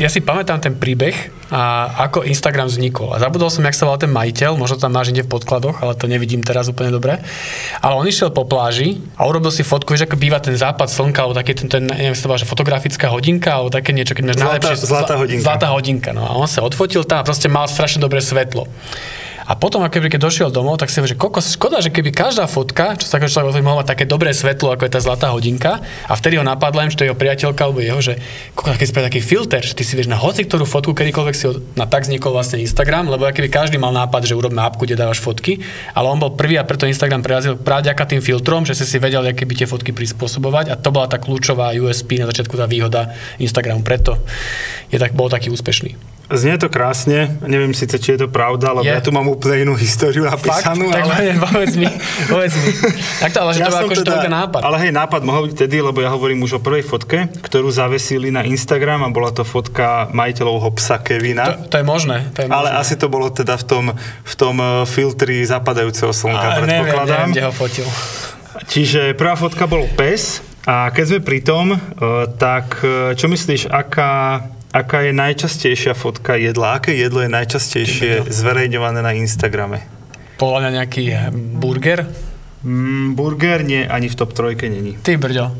Ja 0.00 0.08
si 0.08 0.24
pamätám 0.24 0.64
ten 0.64 0.72
príbeh 0.80 1.12
a 1.52 1.92
ako 2.08 2.24
Instagram 2.24 2.72
vznikol. 2.72 3.12
A 3.12 3.20
zabudol 3.20 3.52
som, 3.52 3.60
jak 3.68 3.76
sa 3.76 3.84
volal 3.84 4.00
ten 4.00 4.08
majiteľ, 4.08 4.56
možno 4.56 4.80
tam 4.80 4.96
máš 4.96 5.12
inde 5.12 5.20
v 5.20 5.28
podkladoch, 5.28 5.84
ale 5.84 5.92
to 5.92 6.08
nevidím 6.08 6.40
teraz 6.40 6.72
úplne 6.72 6.88
dobre. 6.88 7.20
Ale 7.84 7.94
on 8.00 8.08
išiel 8.08 8.32
po 8.32 8.48
pláži 8.48 9.04
a 9.20 9.28
urobil 9.28 9.52
si 9.52 9.60
fotku, 9.60 9.92
že 9.92 10.08
ako 10.08 10.16
býva 10.16 10.40
ten 10.40 10.56
západ 10.56 10.88
slnka, 10.88 11.20
alebo 11.20 11.36
taký 11.36 11.52
ten, 11.52 11.68
ten 11.68 11.82
neviem, 11.84 12.16
to 12.16 12.26
že 12.32 12.48
fotografická 12.48 13.12
hodinka, 13.12 13.60
alebo 13.60 13.68
také 13.68 13.92
niečo, 13.92 14.16
keď 14.16 14.24
máš 14.32 14.36
Zlatá- 14.40 14.48
najlepšie... 14.72 14.88
zlatá 14.88 15.14
hodinka. 15.20 15.44
Zlatá 15.44 15.66
hodinka, 15.68 16.10
no 16.16 16.22
a 16.24 16.32
on 16.32 16.48
sa 16.48 16.64
odfotil 16.64 17.04
tam 17.04 17.20
a 17.20 17.24
proste 17.26 17.52
mal 17.52 17.68
strašne 17.68 18.00
dobré 18.00 18.24
svetlo. 18.24 18.64
A 19.50 19.58
potom, 19.58 19.82
ako 19.82 19.98
keby, 19.98 20.14
keď 20.14 20.30
došiel 20.30 20.48
domov, 20.54 20.78
tak 20.78 20.94
si 20.94 21.02
hovorí, 21.02 21.10
že 21.10 21.18
kokos, 21.18 21.58
škoda, 21.58 21.82
že 21.82 21.90
keby 21.90 22.14
každá 22.14 22.46
fotka, 22.46 22.94
čo 22.94 23.10
sa 23.10 23.18
ako 23.18 23.26
človek 23.26 23.46
hovorí, 23.50 23.66
mohla 23.66 23.82
mať 23.82 23.98
také 23.98 24.04
dobré 24.06 24.30
svetlo, 24.30 24.70
ako 24.70 24.86
je 24.86 24.94
tá 24.94 25.02
zlatá 25.02 25.34
hodinka. 25.34 25.82
A 26.06 26.14
vtedy 26.14 26.38
ho 26.38 26.46
napadla, 26.46 26.86
či 26.86 26.94
to 26.94 27.02
je 27.02 27.10
jeho 27.10 27.18
priateľka 27.18 27.66
alebo 27.66 27.82
jeho, 27.82 27.98
že 27.98 28.14
kokos, 28.54 28.78
keď 28.78 28.86
si 28.86 28.92
spravil 28.94 29.08
taký 29.10 29.22
filter, 29.26 29.62
že 29.66 29.74
ty 29.74 29.82
si 29.82 29.98
vieš 29.98 30.06
na 30.06 30.14
hoci 30.14 30.46
ktorú 30.46 30.62
fotku, 30.62 30.94
kedykoľvek 30.94 31.34
si 31.34 31.50
ho, 31.50 31.58
na 31.74 31.90
tak 31.90 32.06
vznikol 32.06 32.30
vlastne 32.30 32.62
Instagram, 32.62 33.10
lebo 33.10 33.26
keby 33.26 33.50
každý 33.50 33.74
mal 33.74 33.90
nápad, 33.90 34.22
že 34.22 34.38
urobíme 34.38 34.62
apku, 34.62 34.86
kde 34.86 34.94
dávaš 34.94 35.18
fotky, 35.18 35.58
ale 35.98 36.06
on 36.06 36.22
bol 36.22 36.38
prvý 36.38 36.54
a 36.54 36.62
preto 36.62 36.86
Instagram 36.86 37.26
prerazil 37.26 37.58
práve 37.58 37.90
ďaká 37.90 38.06
tým 38.06 38.22
filtrom, 38.22 38.62
že 38.62 38.78
si 38.78 38.86
si 38.86 39.02
vedel, 39.02 39.26
aké 39.26 39.50
by 39.50 39.54
tie 39.58 39.66
fotky 39.66 39.90
prispôsobovať 39.90 40.70
a 40.70 40.78
to 40.78 40.94
bola 40.94 41.10
tá 41.10 41.18
kľúčová 41.18 41.74
USP 41.74 42.22
na 42.22 42.30
začiatku 42.30 42.54
tá 42.54 42.70
výhoda 42.70 43.10
Instagramu. 43.42 43.82
Preto 43.82 44.14
je 44.94 44.98
tak, 45.02 45.10
bol 45.10 45.26
taký 45.26 45.50
úspešný. 45.50 46.09
Znie 46.30 46.54
to 46.56 46.70
krásne, 46.70 47.42
neviem 47.42 47.74
síce, 47.74 47.98
či 47.98 48.14
je 48.14 48.22
to 48.22 48.28
pravda, 48.30 48.70
lebo 48.70 48.86
Je. 48.86 48.94
ja 48.94 49.02
tu 49.02 49.10
mám 49.10 49.26
úplne 49.26 49.66
inú 49.66 49.74
históriu 49.74 50.30
Fakt? 50.30 50.46
napísanú, 50.46 50.86
Tak 50.86 51.02
ale... 51.02 51.34
povedz 51.42 51.74
mi, 51.74 51.90
povedz 52.30 52.54
mi. 52.54 52.70
Tak 53.18 53.30
to, 53.34 53.38
ale 53.42 53.50
že 53.50 53.60
to 53.60 53.70
bol 53.70 53.80
akože 53.82 54.02
iba 54.06 54.30
nápad. 54.30 54.60
Ale 54.62 54.76
hej, 54.78 54.92
nápad 54.94 55.20
mohol 55.26 55.50
byť 55.50 55.56
tedy, 55.58 55.82
lebo 55.82 55.98
ja 55.98 56.14
hovorím 56.14 56.46
už 56.46 56.56
o 56.56 56.60
prvej 56.62 56.86
fotke, 56.86 57.26
ktorú 57.42 57.66
zavesili 57.68 58.30
na 58.30 58.46
Instagram 58.46 59.02
a 59.02 59.08
bola 59.10 59.34
to 59.34 59.42
fotka 59.42 60.06
majiteľovho 60.14 60.70
psa 60.78 61.02
Kevina. 61.02 61.66
To, 61.66 61.66
to 61.66 61.76
je 61.82 61.84
možné. 61.84 62.16
To 62.32 62.38
je 62.42 62.46
možné. 62.46 62.54
Ale 62.54 62.68
asi 62.78 62.94
to 62.94 63.10
bolo 63.10 63.26
teda 63.28 63.58
v 63.58 63.64
tom, 63.66 63.84
v 64.22 64.34
tom 64.38 64.56
eh, 64.56 64.86
filtri 64.86 65.42
zapadajúceho 65.42 66.14
slnka, 66.14 66.46
A 66.46 66.62
neviem, 66.62 66.86
predpokladám. 66.86 67.26
neviem, 67.26 67.32
kde 67.34 67.42
ho 67.42 67.52
fotil. 67.52 67.86
Čiže 68.70 69.18
prvá 69.18 69.34
fotka 69.34 69.66
bol 69.66 69.86
pes 69.98 70.42
a 70.62 70.92
keď 70.92 71.04
sme 71.06 71.20
pri 71.20 71.38
tom, 71.42 71.66
eh, 71.72 71.78
tak 72.38 72.78
eh, 72.82 73.18
čo 73.18 73.26
myslíš, 73.26 73.66
aká, 73.66 74.46
aká 74.70 75.02
je 75.06 75.12
najčastejšia 75.12 75.92
fotka 75.98 76.38
jedla? 76.38 76.78
Aké 76.78 76.94
jedlo 76.94 77.22
je 77.22 77.30
najčastejšie 77.30 78.30
zverejňované 78.30 79.02
na 79.02 79.12
Instagrame? 79.14 79.82
Podľa 80.38 80.58
mňa 80.64 80.70
nejaký 80.82 81.04
eh, 81.12 81.28
burger? 81.34 82.06
Mm, 82.62 83.18
burger 83.18 83.60
nie, 83.66 83.84
ani 83.84 84.08
v 84.08 84.16
top 84.16 84.32
trojke 84.32 84.70
není. 84.70 84.96
Ty 85.00 85.18
brďo. 85.18 85.52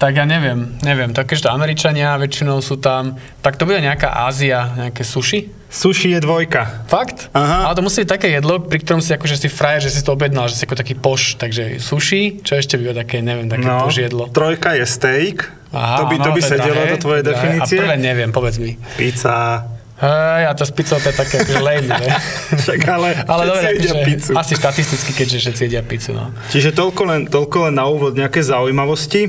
Tak 0.00 0.16
ja 0.16 0.24
neviem, 0.24 0.80
neviem. 0.80 1.12
Tak 1.12 1.28
keďže 1.28 1.46
to 1.46 1.54
Američania 1.54 2.16
väčšinou 2.16 2.64
sú 2.64 2.80
tam, 2.80 3.20
tak 3.44 3.60
to 3.60 3.68
bude 3.68 3.84
nejaká 3.84 4.24
Ázia, 4.24 4.72
nejaké 4.72 5.04
sushi? 5.04 5.59
Sushi 5.70 6.10
je 6.10 6.18
dvojka. 6.18 6.90
Fakt? 6.90 7.30
Aha. 7.30 7.70
Ale 7.70 7.78
to 7.78 7.86
musí 7.86 8.02
byť 8.02 8.10
také 8.10 8.28
jedlo, 8.34 8.58
pri 8.58 8.82
ktorom 8.82 8.98
si 8.98 9.14
akože 9.14 9.38
si 9.38 9.46
frajer, 9.46 9.86
že 9.86 9.94
si 9.94 10.02
to 10.02 10.10
objednal, 10.18 10.50
že 10.50 10.58
si 10.58 10.66
ako 10.66 10.74
taký 10.74 10.98
poš. 10.98 11.38
Takže 11.38 11.78
sushi, 11.78 12.42
čo 12.42 12.58
ešte 12.58 12.74
by 12.74 12.90
také, 13.06 13.22
neviem, 13.22 13.46
také 13.46 13.70
no, 13.70 13.86
poš 13.86 14.02
jedlo. 14.02 14.26
trojka 14.34 14.74
je 14.74 14.82
steak. 14.82 15.46
to 15.70 16.02
by, 16.10 16.16
to 16.18 16.30
by 16.34 16.40
sedelo 16.42 16.82
do 16.90 16.98
tvojej 16.98 17.22
definície. 17.22 17.78
A 17.78 17.86
prvé 17.86 17.96
neviem, 18.02 18.34
povedz 18.34 18.58
mi. 18.58 18.74
Pizza. 18.98 19.62
Hej, 20.00 20.48
a 20.48 20.52
to 20.56 20.64
s 20.64 20.72
pizzou 20.72 20.96
to 20.96 21.12
je 21.12 21.16
také 21.16 21.44
akože 21.44 21.60
lame, 21.60 21.92
ne? 21.92 22.08
Však 22.64 22.80
ale, 22.88 23.08
Ale 23.28 23.42
dobre, 23.52 23.76
jedia 23.76 23.92
akože, 23.92 24.06
pizzu. 24.08 24.32
asi 24.32 24.52
štatisticky, 24.56 25.10
keďže 25.12 25.36
všetci 25.44 25.60
jedia 25.68 25.82
pizzu, 25.84 26.16
no. 26.16 26.32
Čiže 26.48 26.72
toľko 26.72 27.02
len, 27.04 27.20
toľko 27.28 27.68
len 27.68 27.74
na 27.76 27.84
úvod 27.84 28.16
nejaké 28.16 28.40
zaujímavosti. 28.40 29.28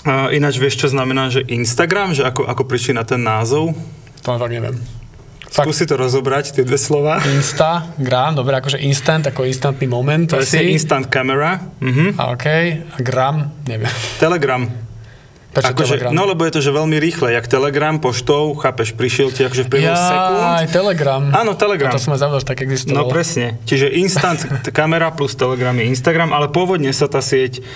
Uh, 0.00 0.32
ináč 0.32 0.56
vieš, 0.56 0.80
čo 0.80 0.88
znamená, 0.88 1.28
že 1.28 1.44
Instagram, 1.44 2.16
že 2.16 2.24
ako, 2.24 2.48
ako 2.48 2.62
prišli 2.64 2.96
na 2.96 3.04
ten 3.04 3.20
názov? 3.20 3.76
To 4.24 4.40
fakt 4.40 4.56
neviem. 4.56 4.80
Fakt. 5.50 5.66
Skúsi 5.66 5.82
to 5.82 5.98
rozobrať, 5.98 6.54
tie 6.54 6.62
dve 6.62 6.78
slova. 6.78 7.18
Instagram, 7.20 8.38
dobre, 8.38 8.54
akože 8.54 8.78
instant, 8.78 9.26
ako 9.26 9.42
instantný 9.42 9.84
moment. 9.84 10.30
To 10.30 10.38
je 10.38 10.62
instant 10.64 11.02
camera. 11.04 11.58
Mhm. 11.82 12.14
A 12.14 12.30
OK, 12.30 12.46
a 12.86 12.98
gram, 12.98 13.50
neviem. 13.66 13.90
Telegram. 14.16 14.62
Prečo 15.50 15.74
Akože, 15.74 15.98
Telegram? 15.98 16.14
no 16.14 16.22
lebo 16.24 16.46
je 16.46 16.54
to, 16.54 16.60
že 16.62 16.70
veľmi 16.70 16.94
rýchle, 16.96 17.34
jak 17.34 17.50
Telegram 17.50 17.98
poštou, 17.98 18.54
chápeš, 18.54 18.94
prišiel 18.94 19.34
ti 19.34 19.42
akože 19.42 19.66
v 19.66 19.68
priebehu 19.68 19.98
sekúnd. 19.98 20.38
aj 20.56 20.66
Telegram. 20.70 21.22
Áno, 21.34 21.58
Telegram. 21.58 21.90
To 21.90 21.98
som 21.98 22.14
aj 22.14 22.22
zabudol, 22.22 22.38
že 22.38 22.46
tak 22.46 22.62
No 22.62 22.70
existovalo. 22.70 23.10
presne. 23.10 23.58
Čiže 23.66 23.90
instant 23.90 24.38
kamera 24.70 25.10
plus 25.10 25.34
Telegram 25.34 25.74
je 25.74 25.90
Instagram, 25.90 26.30
ale 26.30 26.46
pôvodne 26.46 26.94
sa 26.94 27.10
tá 27.10 27.18
sieť 27.18 27.66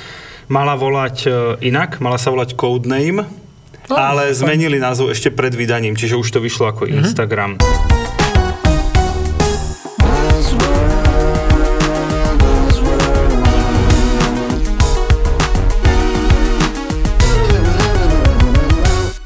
mala 0.46 0.78
volať 0.78 1.16
e, 1.24 1.28
inak, 1.66 1.98
mala 1.98 2.14
sa 2.14 2.30
volať 2.30 2.54
Codename, 2.54 3.26
No, 3.84 3.96
ale 3.96 4.32
zmenili 4.32 4.80
názov 4.80 5.12
ešte 5.12 5.28
pred 5.28 5.52
vydaním, 5.52 5.92
čiže 5.92 6.16
už 6.16 6.28
to 6.30 6.40
vyšlo 6.40 6.72
ako 6.72 6.88
Mhm. 6.88 6.94
Instagram. 6.98 7.50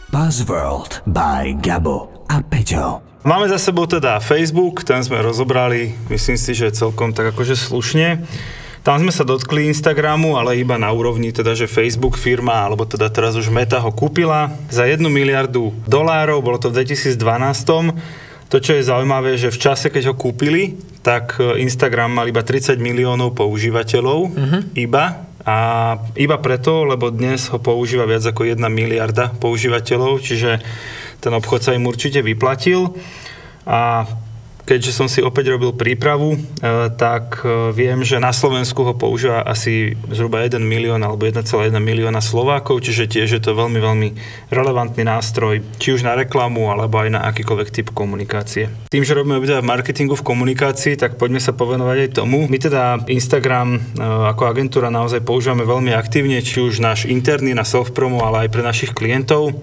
Buzzworld 0.08 1.04
by 1.06 1.52
Gabo 1.58 2.08
a 2.26 2.40
Peťo. 2.40 3.04
Máme 3.22 3.44
za 3.46 3.60
sebou 3.60 3.84
teda 3.84 4.16
Facebook, 4.18 4.82
ten 4.82 5.04
sme 5.04 5.20
rozobrali, 5.20 5.92
myslím 6.08 6.38
si, 6.38 6.56
že 6.56 6.72
celkom 6.72 7.12
tak 7.12 7.34
akože 7.34 7.52
slušne. 7.52 8.24
Tam 8.88 9.04
sme 9.04 9.12
sa 9.12 9.20
dotkli 9.20 9.68
Instagramu, 9.68 10.40
ale 10.40 10.64
iba 10.64 10.80
na 10.80 10.88
úrovni 10.88 11.28
teda, 11.28 11.52
že 11.52 11.68
Facebook 11.68 12.16
firma, 12.16 12.64
alebo 12.64 12.88
teda 12.88 13.12
teraz 13.12 13.36
už 13.36 13.52
Meta 13.52 13.76
ho 13.84 13.92
kúpila 13.92 14.48
za 14.72 14.88
1 14.88 15.04
miliardu 15.04 15.76
dolárov, 15.84 16.40
bolo 16.40 16.56
to 16.56 16.72
v 16.72 16.88
2012. 16.88 17.20
To, 18.48 18.56
čo 18.56 18.72
je 18.72 18.88
zaujímavé, 18.88 19.36
že 19.36 19.52
v 19.52 19.60
čase, 19.60 19.92
keď 19.92 20.08
ho 20.08 20.14
kúpili, 20.16 20.80
tak 21.04 21.36
e, 21.36 21.60
Instagram 21.60 22.16
mal 22.16 22.32
iba 22.32 22.40
30 22.40 22.80
miliónov 22.80 23.36
používateľov, 23.36 24.32
iba. 24.72 25.20
A 25.44 25.56
iba 26.16 26.40
preto, 26.40 26.88
lebo 26.88 27.12
dnes 27.12 27.44
ho 27.52 27.60
používa 27.60 28.08
viac 28.08 28.24
ako 28.24 28.48
1 28.48 28.56
miliarda 28.72 29.36
používateľov, 29.36 30.24
čiže 30.24 30.64
ten 31.20 31.36
obchod 31.36 31.60
sa 31.60 31.76
im 31.76 31.84
určite 31.84 32.24
vyplatil. 32.24 32.96
A 33.68 34.08
keďže 34.68 34.92
som 34.92 35.08
si 35.08 35.24
opäť 35.24 35.56
robil 35.56 35.72
prípravu, 35.72 36.36
e, 36.36 36.38
tak 36.92 37.40
e, 37.40 37.72
viem, 37.72 38.04
že 38.04 38.20
na 38.20 38.36
Slovensku 38.36 38.84
ho 38.84 38.92
používa 38.92 39.40
asi 39.40 39.96
zhruba 40.12 40.44
1 40.44 40.60
milión 40.60 41.00
alebo 41.00 41.24
1,1 41.24 41.72
milióna 41.80 42.20
Slovákov, 42.20 42.84
čiže 42.84 43.08
tiež 43.08 43.28
je 43.32 43.40
to 43.40 43.56
veľmi, 43.56 43.80
veľmi 43.80 44.08
relevantný 44.52 45.08
nástroj, 45.08 45.64
či 45.80 45.96
už 45.96 46.04
na 46.04 46.12
reklamu, 46.12 46.68
alebo 46.68 47.00
aj 47.00 47.08
na 47.16 47.24
akýkoľvek 47.32 47.68
typ 47.72 47.88
komunikácie. 47.96 48.68
Tým, 48.92 49.08
že 49.08 49.16
robíme 49.16 49.40
teda 49.40 49.64
v 49.64 49.70
marketingu 49.72 50.12
v 50.20 50.26
komunikácii, 50.28 51.00
tak 51.00 51.16
poďme 51.16 51.40
sa 51.40 51.56
povenovať 51.56 51.96
aj 52.04 52.10
tomu. 52.20 52.44
My 52.44 52.60
teda 52.60 53.08
Instagram 53.08 53.80
e, 53.96 54.04
ako 54.04 54.52
agentúra 54.52 54.92
naozaj 54.92 55.24
používame 55.24 55.64
veľmi 55.64 55.96
aktívne, 55.96 56.44
či 56.44 56.60
už 56.60 56.84
náš 56.84 57.08
interný 57.08 57.56
na 57.56 57.64
self-promo, 57.64 58.20
ale 58.20 58.44
aj 58.44 58.52
pre 58.52 58.60
našich 58.60 58.92
klientov. 58.92 59.56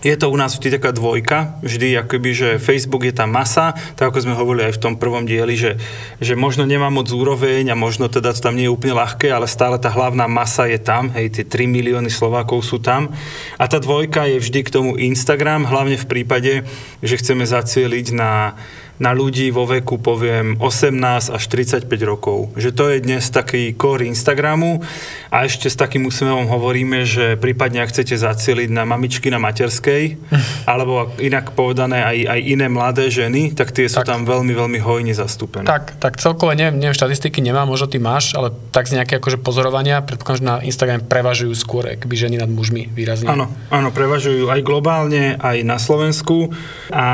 Je 0.00 0.16
to 0.16 0.32
u 0.32 0.36
nás 0.36 0.56
vždy 0.56 0.80
taká 0.80 0.96
dvojka, 0.96 1.60
vždy 1.60 2.00
akoby, 2.00 2.30
že 2.32 2.48
Facebook 2.56 3.04
je 3.04 3.12
tá 3.12 3.28
masa, 3.28 3.76
tak 4.00 4.08
ako 4.08 4.24
sme 4.24 4.38
hovorili 4.38 4.72
aj 4.72 4.80
v 4.80 4.82
tom 4.82 4.94
prvom 4.96 5.28
dieli, 5.28 5.60
že, 5.60 5.76
že 6.24 6.32
možno 6.32 6.64
nemá 6.64 6.88
moc 6.88 7.12
úroveň 7.12 7.68
a 7.68 7.76
možno 7.76 8.08
teda 8.08 8.32
to 8.32 8.40
tam 8.40 8.56
nie 8.56 8.64
je 8.64 8.72
úplne 8.72 8.96
ľahké, 8.96 9.28
ale 9.28 9.44
stále 9.44 9.76
tá 9.76 9.92
hlavná 9.92 10.24
masa 10.24 10.64
je 10.72 10.80
tam, 10.80 11.12
hej, 11.12 11.28
tie 11.28 11.44
3 11.44 11.68
milióny 11.68 12.08
Slovákov 12.08 12.64
sú 12.64 12.80
tam. 12.80 13.12
A 13.60 13.68
tá 13.68 13.76
dvojka 13.76 14.24
je 14.24 14.40
vždy 14.40 14.60
k 14.64 14.72
tomu 14.72 14.96
Instagram, 14.96 15.68
hlavne 15.68 16.00
v 16.00 16.08
prípade, 16.08 16.64
že 17.04 17.20
chceme 17.20 17.44
zacieliť 17.44 18.06
na 18.16 18.56
na 19.00 19.10
ľudí 19.10 19.48
vo 19.48 19.64
veku, 19.64 19.96
poviem, 19.96 20.60
18 20.60 21.32
až 21.32 21.42
35 21.48 21.88
rokov. 22.04 22.52
Že 22.52 22.70
to 22.70 22.84
je 22.86 22.98
dnes 23.00 23.24
taký 23.24 23.72
core 23.72 24.04
Instagramu 24.04 24.84
a 25.32 25.48
ešte 25.48 25.66
s 25.66 25.74
takým 25.74 26.04
úsmevom 26.04 26.44
hovoríme, 26.44 27.08
že 27.08 27.34
prípadne 27.34 27.80
ak 27.80 27.88
chcete 27.90 28.12
zacieliť 28.12 28.68
na 28.68 28.84
mamičky 28.84 29.32
na 29.32 29.40
materskej, 29.40 30.20
alebo 30.70 31.08
ak- 31.08 31.16
inak 31.16 31.56
povedané 31.56 32.04
aj, 32.04 32.18
aj 32.28 32.40
iné 32.44 32.66
mladé 32.68 33.08
ženy, 33.08 33.56
tak 33.56 33.72
tie 33.72 33.88
sú 33.88 34.04
Tak. 34.04 34.06
tam 34.06 34.20
veľmi, 34.28 34.52
veľmi 34.52 34.78
hojne 34.78 35.16
zastúpené. 35.16 35.64
Tak, 35.64 35.96
tak 35.96 36.20
celkovo 36.20 36.52
neviem, 36.52 36.76
neviem, 36.76 36.92
štatistiky 36.92 37.40
nemám, 37.40 37.64
možno 37.64 37.88
ty 37.88 37.96
máš, 37.96 38.36
ale 38.36 38.52
tak 38.68 38.84
z 38.84 39.00
nejaké 39.00 39.16
akože 39.16 39.40
pozorovania, 39.40 40.04
predpokladám, 40.04 40.36
že 40.36 40.44
na 40.44 40.56
Instagrame 40.60 41.00
prevažujú 41.00 41.56
skôr 41.56 41.88
akoby 41.88 42.16
ženy 42.20 42.36
nad 42.36 42.52
mužmi 42.52 42.92
výrazne. 42.92 43.32
Áno, 43.32 43.48
áno, 43.72 43.88
prevažujú 43.88 44.52
aj 44.52 44.60
globálne, 44.60 45.40
aj 45.40 45.64
na 45.64 45.80
Slovensku 45.80 46.52
a 46.92 47.06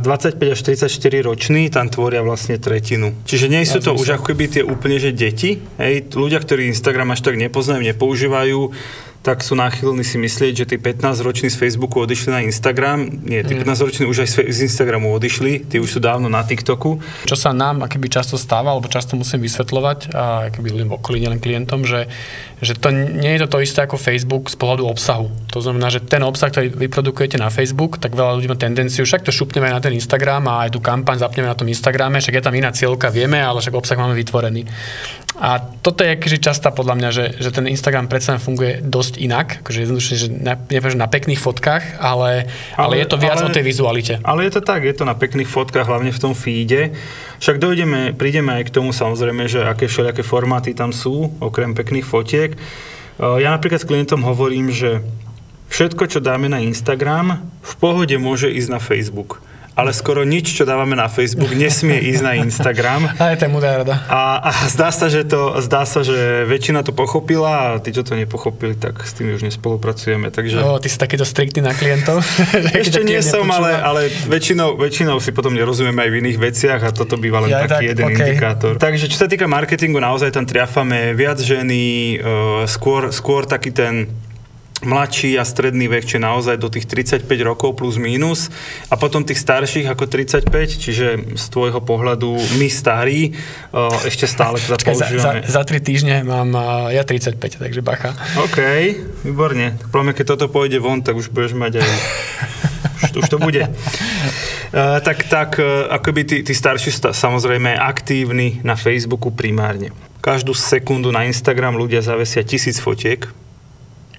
25 0.00 0.56
až 0.56 0.60
34 0.64 1.25
roční 1.26 1.66
tam 1.68 1.90
tvoria 1.90 2.22
vlastne 2.22 2.62
tretinu. 2.62 3.12
Čiže 3.26 3.50
nie 3.50 3.66
sú 3.66 3.82
to 3.82 3.92
už 3.98 4.16
ako 4.16 4.30
keby 4.30 4.44
tie 4.46 4.62
úplne, 4.62 5.02
že 5.02 5.10
deti, 5.10 5.58
hej, 5.82 6.14
ľudia, 6.14 6.38
ktorí 6.38 6.70
Instagram 6.70 7.12
až 7.12 7.26
tak 7.26 7.34
nepoznajú, 7.34 7.82
nepoužívajú, 7.82 8.60
tak 9.26 9.42
sú 9.42 9.58
náchylní 9.58 10.06
si 10.06 10.22
myslieť, 10.22 10.52
že 10.62 10.64
tí 10.70 10.76
15-roční 10.78 11.50
z 11.50 11.58
Facebooku 11.58 11.98
odišli 11.98 12.30
na 12.30 12.40
Instagram. 12.46 13.26
Nie, 13.26 13.42
tí 13.42 13.58
15-roční 13.58 14.06
už 14.06 14.22
aj 14.22 14.28
z 14.46 14.58
Instagramu 14.70 15.10
odišli, 15.10 15.66
tí 15.66 15.82
už 15.82 15.90
sú 15.90 16.00
dávno 16.00 16.30
na 16.30 16.46
TikToku. 16.46 17.02
Čo 17.26 17.34
sa 17.34 17.50
nám 17.50 17.82
akoby 17.82 18.06
často 18.06 18.38
stáva, 18.38 18.70
alebo 18.70 18.86
často 18.86 19.18
musím 19.18 19.42
vysvetľovať, 19.42 20.14
a 20.14 20.54
akoby 20.54 20.78
ľuďom 20.78 20.94
okolí, 20.94 21.18
nielen 21.18 21.42
klientom, 21.42 21.82
že, 21.82 22.06
že 22.62 22.78
to 22.78 22.94
nie 22.94 23.34
je 23.34 23.42
to 23.42 23.58
to 23.58 23.66
isté 23.66 23.82
ako 23.82 23.98
Facebook 23.98 24.46
z 24.46 24.54
pohľadu 24.62 24.86
obsahu. 24.86 25.26
To 25.50 25.58
znamená, 25.58 25.90
že 25.90 26.06
ten 26.06 26.22
obsah, 26.22 26.46
ktorý 26.46 26.70
vyprodukujete 26.86 27.34
na 27.34 27.50
Facebook, 27.50 27.98
tak 27.98 28.14
veľa 28.14 28.38
ľudí 28.38 28.46
má 28.46 28.54
tendenciu, 28.54 29.02
však 29.02 29.26
to 29.26 29.34
šupneme 29.34 29.66
na 29.66 29.82
ten 29.82 29.90
Instagram 29.90 30.46
a 30.46 30.70
aj 30.70 30.78
tú 30.78 30.78
kampaň 30.78 31.18
zapneme 31.18 31.50
na 31.50 31.58
tom 31.58 31.66
Instagrame, 31.66 32.22
však 32.22 32.38
je 32.38 32.44
tam 32.46 32.54
iná 32.54 32.70
cieľka, 32.70 33.10
vieme, 33.10 33.42
ale 33.42 33.58
však 33.58 33.74
obsah 33.74 33.98
máme 33.98 34.14
vytvorený. 34.14 34.70
A 35.36 35.60
toto 35.60 36.00
je 36.00 36.16
častá 36.40 36.72
podľa 36.72 36.94
mňa, 36.96 37.10
že, 37.12 37.24
že 37.36 37.50
ten 37.52 37.68
Instagram 37.68 38.08
predsa 38.08 38.40
funguje 38.40 38.80
dosť 38.80 39.15
inak, 39.16 39.64
akože 39.64 39.78
jednoduše, 39.84 40.14
že 40.16 40.26
na, 40.32 40.54
na 40.96 41.08
pekných 41.08 41.40
fotkách, 41.40 41.98
ale, 41.98 42.48
ale, 42.76 42.84
ale 42.84 42.94
je 43.02 43.06
to 43.08 43.16
viac 43.16 43.40
ale, 43.40 43.48
o 43.48 43.54
tej 43.54 43.64
vizualite. 43.64 44.14
Ale 44.22 44.44
je 44.46 44.52
to 44.56 44.62
tak, 44.62 44.84
je 44.84 44.94
to 44.96 45.04
na 45.04 45.16
pekných 45.16 45.48
fotkách, 45.48 45.88
hlavne 45.88 46.12
v 46.12 46.22
tom 46.22 46.32
feede. 46.36 46.94
Však 47.40 47.60
dojdeme, 47.60 48.16
prídeme 48.16 48.56
aj 48.60 48.72
k 48.72 48.74
tomu 48.80 48.92
samozrejme, 48.92 49.48
že 49.48 49.64
aké 49.64 49.88
všelijaké 49.88 50.24
formáty 50.24 50.76
tam 50.76 50.92
sú, 50.92 51.32
okrem 51.40 51.72
pekných 51.76 52.06
fotiek. 52.06 52.54
Uh, 53.16 53.40
Ja 53.40 53.52
napríklad 53.52 53.80
s 53.80 53.88
klientom 53.88 54.24
hovorím, 54.24 54.68
že 54.68 55.00
všetko, 55.72 56.06
čo 56.06 56.20
dáme 56.20 56.52
na 56.52 56.60
Instagram, 56.60 57.42
v 57.64 57.74
pohode 57.80 58.16
môže 58.20 58.46
ísť 58.52 58.68
na 58.70 58.80
Facebook. 58.80 59.42
Ale 59.76 59.92
skoro 59.92 60.24
nič, 60.24 60.56
čo 60.56 60.64
dávame 60.64 60.96
na 60.96 61.04
Facebook, 61.04 61.52
nesmie 61.52 62.00
ísť 62.00 62.22
na 62.24 62.32
Instagram. 62.40 63.12
A 63.20 63.36
je 63.36 63.44
to 63.44 63.52
múdra 63.52 63.84
rada. 63.84 64.00
A, 64.08 64.40
a 64.48 64.50
zdá, 64.72 64.88
sa, 64.88 65.12
že 65.12 65.28
to, 65.28 65.60
zdá 65.60 65.84
sa, 65.84 66.00
že 66.00 66.48
väčšina 66.48 66.80
to 66.80 66.96
pochopila 66.96 67.76
a 67.76 67.84
tí, 67.84 67.92
čo 67.92 68.00
to 68.00 68.16
nepochopili, 68.16 68.72
tak 68.72 69.04
s 69.04 69.12
tými 69.12 69.36
už 69.36 69.44
nespolupracujeme. 69.44 70.32
Takže... 70.32 70.64
O, 70.64 70.80
ty 70.80 70.88
si 70.88 70.96
takýto 70.96 71.28
striktný 71.28 71.60
na 71.60 71.76
klientov. 71.76 72.24
Ešte 72.72 73.04
nie 73.04 73.20
som, 73.20 73.44
ale, 73.52 73.76
ale 73.76 74.00
väčšinou, 74.08 74.80
väčšinou 74.80 75.20
si 75.20 75.36
potom 75.36 75.52
nerozumieme 75.52 76.08
aj 76.08 76.08
v 76.08 76.16
iných 76.24 76.38
veciach 76.40 76.80
a 76.80 76.90
toto 76.96 77.20
býva 77.20 77.44
len 77.44 77.52
Ja, 77.52 77.68
taký 77.68 77.92
tak, 77.92 77.92
jeden 77.92 78.06
okej. 78.08 78.16
indikátor. 78.16 78.72
Takže 78.80 79.12
čo 79.12 79.20
sa 79.20 79.28
týka 79.28 79.44
marketingu, 79.44 80.00
naozaj 80.00 80.32
tam 80.32 80.48
triafame 80.48 81.12
viac 81.12 81.36
ženy, 81.36 82.16
uh, 82.16 82.64
skôr, 82.64 83.12
skôr 83.12 83.44
taký 83.44 83.76
ten 83.76 84.08
mladší 84.86 85.36
a 85.36 85.44
stredný 85.44 85.90
vek, 85.90 86.06
čiže 86.06 86.22
naozaj 86.22 86.56
do 86.62 86.70
tých 86.70 86.86
35 86.86 87.26
rokov 87.42 87.74
plus 87.74 87.98
mínus 87.98 88.48
a 88.88 88.94
potom 88.94 89.26
tých 89.26 89.42
starších 89.42 89.90
ako 89.90 90.06
35, 90.06 90.46
čiže 90.78 91.06
z 91.34 91.44
tvojho 91.50 91.82
pohľadu 91.82 92.38
my 92.56 92.68
starí 92.70 93.34
uh, 93.74 93.90
ešte 94.06 94.30
stále 94.30 94.62
teda 94.62 94.78
Čakaj, 94.78 94.94
za, 94.94 94.98
za, 94.98 95.06
používame. 95.10 95.40
za 95.44 95.62
tri 95.66 95.78
týždne 95.82 96.22
mám 96.22 96.50
uh, 96.54 96.94
ja 96.94 97.02
35, 97.02 97.58
takže 97.58 97.80
bacha. 97.82 98.14
OK, 98.38 98.58
výborne. 99.26 99.74
Tak 99.82 99.90
mňa, 99.90 100.12
keď 100.14 100.26
toto 100.38 100.46
pôjde 100.46 100.78
von, 100.78 101.02
tak 101.02 101.18
už 101.18 101.34
budeš 101.34 101.58
mať 101.58 101.82
aj... 101.82 101.88
už, 103.02 103.26
už 103.26 103.26
to 103.26 103.38
bude. 103.42 103.66
Uh, 103.66 105.02
tak, 105.02 105.26
tak 105.26 105.58
uh, 105.58 105.90
akoby 105.90 106.22
tí, 106.22 106.36
tí 106.46 106.54
starší 106.54 106.94
sta, 106.94 107.10
samozrejme 107.10 107.74
aktívni 107.74 108.62
na 108.62 108.78
Facebooku 108.78 109.34
primárne. 109.34 109.90
Každú 110.22 110.54
sekundu 110.54 111.10
na 111.10 111.26
Instagram 111.26 111.78
ľudia 111.78 112.02
zavesia 112.02 112.46
tisíc 112.46 112.78
fotiek. 112.78 113.45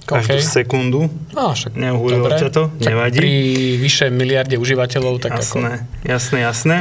Každú 0.07 0.39
OK. 0.39 0.47
sekundu. 0.47 1.01
No, 1.35 1.51
však, 1.51 1.75
Neuhúrilo 1.75 2.31
ťa 2.31 2.47
to? 2.47 2.71
Nevadí? 2.79 3.19
Pri 3.19 3.35
vyše 3.75 4.07
miliarde 4.07 4.55
užívateľov, 4.55 5.19
tak 5.19 5.35
ako... 5.35 5.59
Jasné, 5.59 5.73
jasné, 6.07 6.37
jasné. 6.47 6.75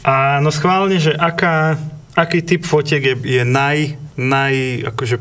A 0.00 0.40
no 0.40 0.48
schválne, 0.48 0.96
že 0.96 1.12
aká, 1.12 1.76
aký 2.16 2.40
typ 2.40 2.64
fotiek 2.64 3.04
je, 3.04 3.14
je 3.20 3.42
naj, 3.44 4.00
naj 4.14 4.54
akože, 4.94 5.18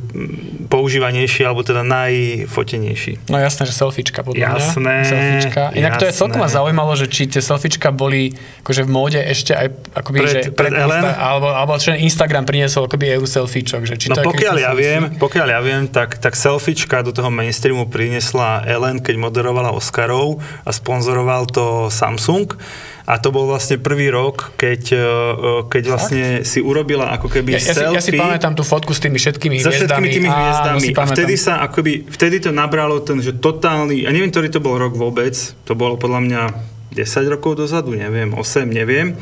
používanejší, 0.69 1.41
alebo 1.49 1.65
teda 1.65 1.81
najfotenejší? 1.81 3.25
No 3.25 3.41
jasné, 3.41 3.65
že 3.65 3.73
selfiečka 3.73 4.21
podľa 4.21 4.61
Jasné, 4.61 4.93
mňa. 5.01 5.09
Selfiečka. 5.09 5.61
Inak 5.73 5.97
to 5.97 6.05
je 6.05 6.13
jasné. 6.13 6.19
celkom 6.21 6.39
ma 6.45 6.49
zaujímalo, 6.49 6.93
že 6.93 7.09
či 7.09 7.25
tie 7.25 7.41
selfiečka 7.41 7.89
boli 7.89 8.37
akože 8.61 8.85
v 8.85 8.89
móde 8.93 9.19
ešte 9.21 9.57
aj 9.57 9.67
akoby, 9.97 10.17
Pred- 10.21 10.29
že 10.29 10.39
pred 10.53 10.73
Ellen? 10.77 11.01
Insta, 11.01 11.17
alebo, 11.17 11.47
alebo 11.49 11.73
čo 11.81 11.89
Instagram 11.97 12.43
priniesol 12.45 12.85
akoby 12.85 13.17
EU 13.17 13.25
selfiečok, 13.25 13.81
že 13.89 13.95
či 13.97 14.13
No 14.13 14.21
to 14.21 14.29
pokiaľ 14.29 14.55
ja 14.61 14.71
viem, 14.77 15.17
pokiaľ 15.17 15.47
ja 15.49 15.59
viem, 15.65 15.89
tak, 15.89 16.21
tak 16.21 16.37
selfiečka 16.37 17.01
do 17.01 17.09
toho 17.09 17.33
mainstreamu 17.33 17.89
priniesla 17.89 18.61
Ellen, 18.69 19.01
keď 19.01 19.15
moderovala 19.17 19.73
Oscarov 19.73 20.37
a 20.61 20.69
sponzoroval 20.69 21.49
to 21.49 21.89
Samsung. 21.89 22.53
A 23.03 23.19
to 23.19 23.35
bol 23.35 23.43
vlastne 23.45 23.75
prvý 23.83 24.07
rok, 24.07 24.55
keď, 24.55 24.81
e, 24.95 24.99
e, 24.99 25.49
keď 25.67 25.83
vlastne 25.91 26.23
si 26.47 26.63
urobila 26.63 27.11
ako 27.11 27.27
keby 27.27 27.51
Ja, 27.51 27.59
ja, 27.59 27.63
si, 27.67 27.75
selfie. 27.75 27.95
ja 27.99 28.01
si 28.01 28.11
pamätám 28.15 28.55
tú 28.55 28.63
fotku 28.63 28.95
s 28.95 29.03
tými 29.03 29.19
všetkými 29.19 29.59
za 29.59 29.75
všetkými 29.75 30.07
hviezdami. 30.07 30.15
tými 30.15 30.29
Áno, 30.31 30.39
hviezdami. 30.39 30.79
si 30.79 30.91
A 30.95 31.03
vtedy 31.11 31.35
sa 31.35 31.53
akoby, 31.59 32.07
vtedy 32.07 32.39
to 32.39 32.55
nabralo 32.55 33.03
ten, 33.03 33.19
že 33.19 33.35
totálny, 33.35 34.07
a 34.07 34.09
neviem, 34.15 34.31
ktorý 34.31 34.47
to 34.47 34.63
bol 34.63 34.79
rok 34.79 34.95
vôbec, 34.95 35.35
to 35.67 35.75
bolo 35.75 35.99
podľa 35.99 36.19
mňa 36.23 36.41
10 36.95 37.27
rokov 37.27 37.59
dozadu, 37.59 37.91
neviem, 37.91 38.31
8, 38.31 38.71
neviem. 38.71 39.19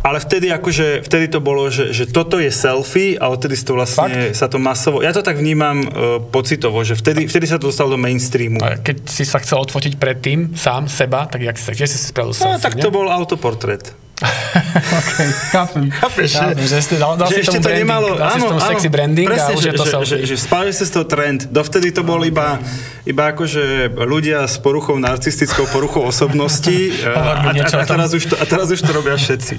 Ale 0.00 0.16
vtedy 0.16 0.48
akože, 0.48 1.04
vtedy 1.04 1.28
to 1.28 1.44
bolo, 1.44 1.68
že, 1.68 1.92
že 1.92 2.08
toto 2.08 2.40
je 2.40 2.48
selfie 2.48 3.20
a 3.20 3.28
odtedy 3.28 3.52
to 3.60 3.76
vlastne 3.76 4.32
Fakt? 4.32 4.32
sa 4.32 4.48
to 4.48 4.56
masovo, 4.56 5.04
ja 5.04 5.12
to 5.12 5.20
tak 5.20 5.36
vnímam 5.36 5.84
uh, 5.84 6.16
pocitovo, 6.24 6.80
že 6.80 6.96
vtedy, 6.96 7.28
vtedy 7.28 7.44
sa 7.44 7.60
to 7.60 7.68
dostalo 7.68 7.92
do 7.92 8.00
mainstreamu. 8.00 8.64
A 8.64 8.80
keď 8.80 9.04
si 9.04 9.28
sa 9.28 9.36
chcel 9.44 9.60
odfotiť 9.60 10.00
predtým, 10.00 10.56
sám, 10.56 10.88
seba, 10.88 11.28
tak 11.28 11.44
jak 11.44 11.56
si 11.60 11.76
si 11.76 11.84
si 11.84 12.08
spravil 12.08 12.32
No, 12.32 12.56
selfie, 12.56 12.64
tak 12.64 12.72
ne? 12.80 12.82
to 12.82 12.88
bol 12.88 13.12
autoportrét. 13.12 13.92
okay, 15.00 15.28
chápem. 15.48 15.88
Chápeš, 15.90 16.28
chápem, 16.36 16.66
že, 16.68 16.78
ste 16.84 16.96
dal, 17.00 17.16
dal 17.16 17.28
že 17.32 17.40
si 17.40 17.40
ešte 17.40 17.56
to 17.56 17.72
branding, 17.72 17.88
nemalo, 17.88 18.08
dal 18.20 18.30
si 18.36 18.40
tomu 18.44 18.60
sexy 18.60 18.88
branding 18.92 19.26
presne, 19.28 19.52
a 19.52 19.56
už 19.56 19.62
že, 19.64 19.68
je 19.68 19.72
to 19.72 19.84
že, 19.84 19.90
selfie. 19.90 20.08
že, 20.08 20.16
že 20.28 20.36
spálili 20.36 20.74
sa 20.76 20.84
z 20.84 20.92
toho 20.92 21.06
trend. 21.08 21.40
Dovtedy 21.48 21.88
to 21.88 22.02
bol 22.04 22.20
iba, 22.20 22.60
iba 23.08 23.22
akože 23.32 23.96
ľudia 23.96 24.44
s 24.44 24.60
poruchou 24.60 25.00
narcistickou 25.00 25.64
poruchou 25.72 26.04
osobnosti 26.04 26.76
a, 27.08 27.52
mi 27.56 27.60
a, 27.60 27.64
a, 27.64 27.84
tom. 27.84 27.96
teraz 27.96 28.10
už 28.12 28.24
to, 28.28 28.34
a 28.36 28.44
teraz 28.44 28.68
už 28.68 28.80
to 28.84 28.92
robia 28.92 29.16
všetci. 29.16 29.56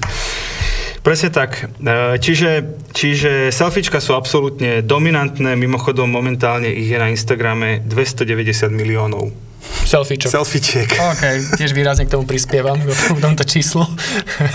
Presne 1.01 1.33
tak. 1.33 1.73
E, 1.81 2.21
Čiže, 2.21 2.49
čiže 2.93 3.49
selfiečka 3.49 3.97
sú 3.97 4.13
absolútne 4.13 4.85
dominantné, 4.85 5.57
mimochodom 5.57 6.05
momentálne 6.05 6.69
ich 6.69 6.85
je 6.85 6.97
na 7.01 7.09
Instagrame 7.09 7.81
290 7.81 8.69
miliónov. 8.69 9.50
Selfiečok. 9.85 10.29
Selfieček. 10.31 10.87
OK, 10.95 11.23
tiež 11.59 11.71
výrazne 11.75 12.07
k 12.07 12.13
tomu 12.13 12.23
prispievam, 12.23 12.79
k 12.79 13.19
tomuto 13.19 13.43
číslu. 13.43 13.83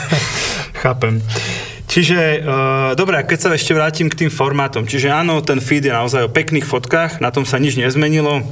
Chápem. 0.83 1.21
Čiže, 1.87 2.43
uh, 2.43 2.93
dobré, 2.99 3.23
a 3.23 3.25
keď 3.25 3.39
sa 3.39 3.49
ešte 3.55 3.73
vrátim 3.73 4.11
k 4.11 4.27
tým 4.27 4.31
formátom. 4.31 4.85
Čiže 4.85 5.09
áno, 5.09 5.41
ten 5.41 5.63
feed 5.63 5.87
je 5.87 5.95
naozaj 5.95 6.27
o 6.27 6.31
pekných 6.33 6.67
fotkách, 6.67 7.23
na 7.23 7.31
tom 7.31 7.47
sa 7.47 7.57
nič 7.63 7.79
nezmenilo. 7.79 8.43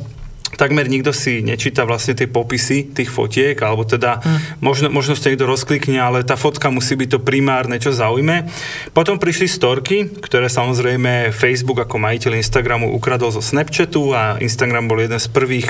Takmer 0.55 0.87
nikto 0.87 1.11
si 1.11 1.43
nečíta 1.43 1.87
vlastne 1.87 2.15
tie 2.15 2.31
popisy 2.31 2.95
tých 2.95 3.11
fotiek, 3.11 3.59
alebo 3.61 3.83
teda 3.85 4.23
hm. 4.23 4.63
možno, 4.63 4.89
možno 4.91 5.19
si 5.19 5.33
niekto 5.33 5.47
rozklikne, 5.49 5.99
ale 5.99 6.23
tá 6.23 6.39
fotka 6.39 6.71
musí 6.71 6.95
byť 6.95 7.09
to 7.15 7.21
primárne, 7.21 7.77
čo 7.79 7.95
zaujme. 7.95 8.47
Potom 8.95 9.19
prišli 9.19 9.47
storky, 9.51 10.09
ktoré 10.21 10.47
samozrejme 10.51 11.35
Facebook 11.35 11.83
ako 11.83 11.99
majiteľ 11.99 12.39
Instagramu 12.39 12.91
ukradol 12.95 13.35
zo 13.35 13.43
Snapchatu 13.43 14.15
a 14.15 14.39
Instagram 14.39 14.87
bol 14.87 15.03
jeden 15.03 15.19
z 15.19 15.29
prvých 15.31 15.69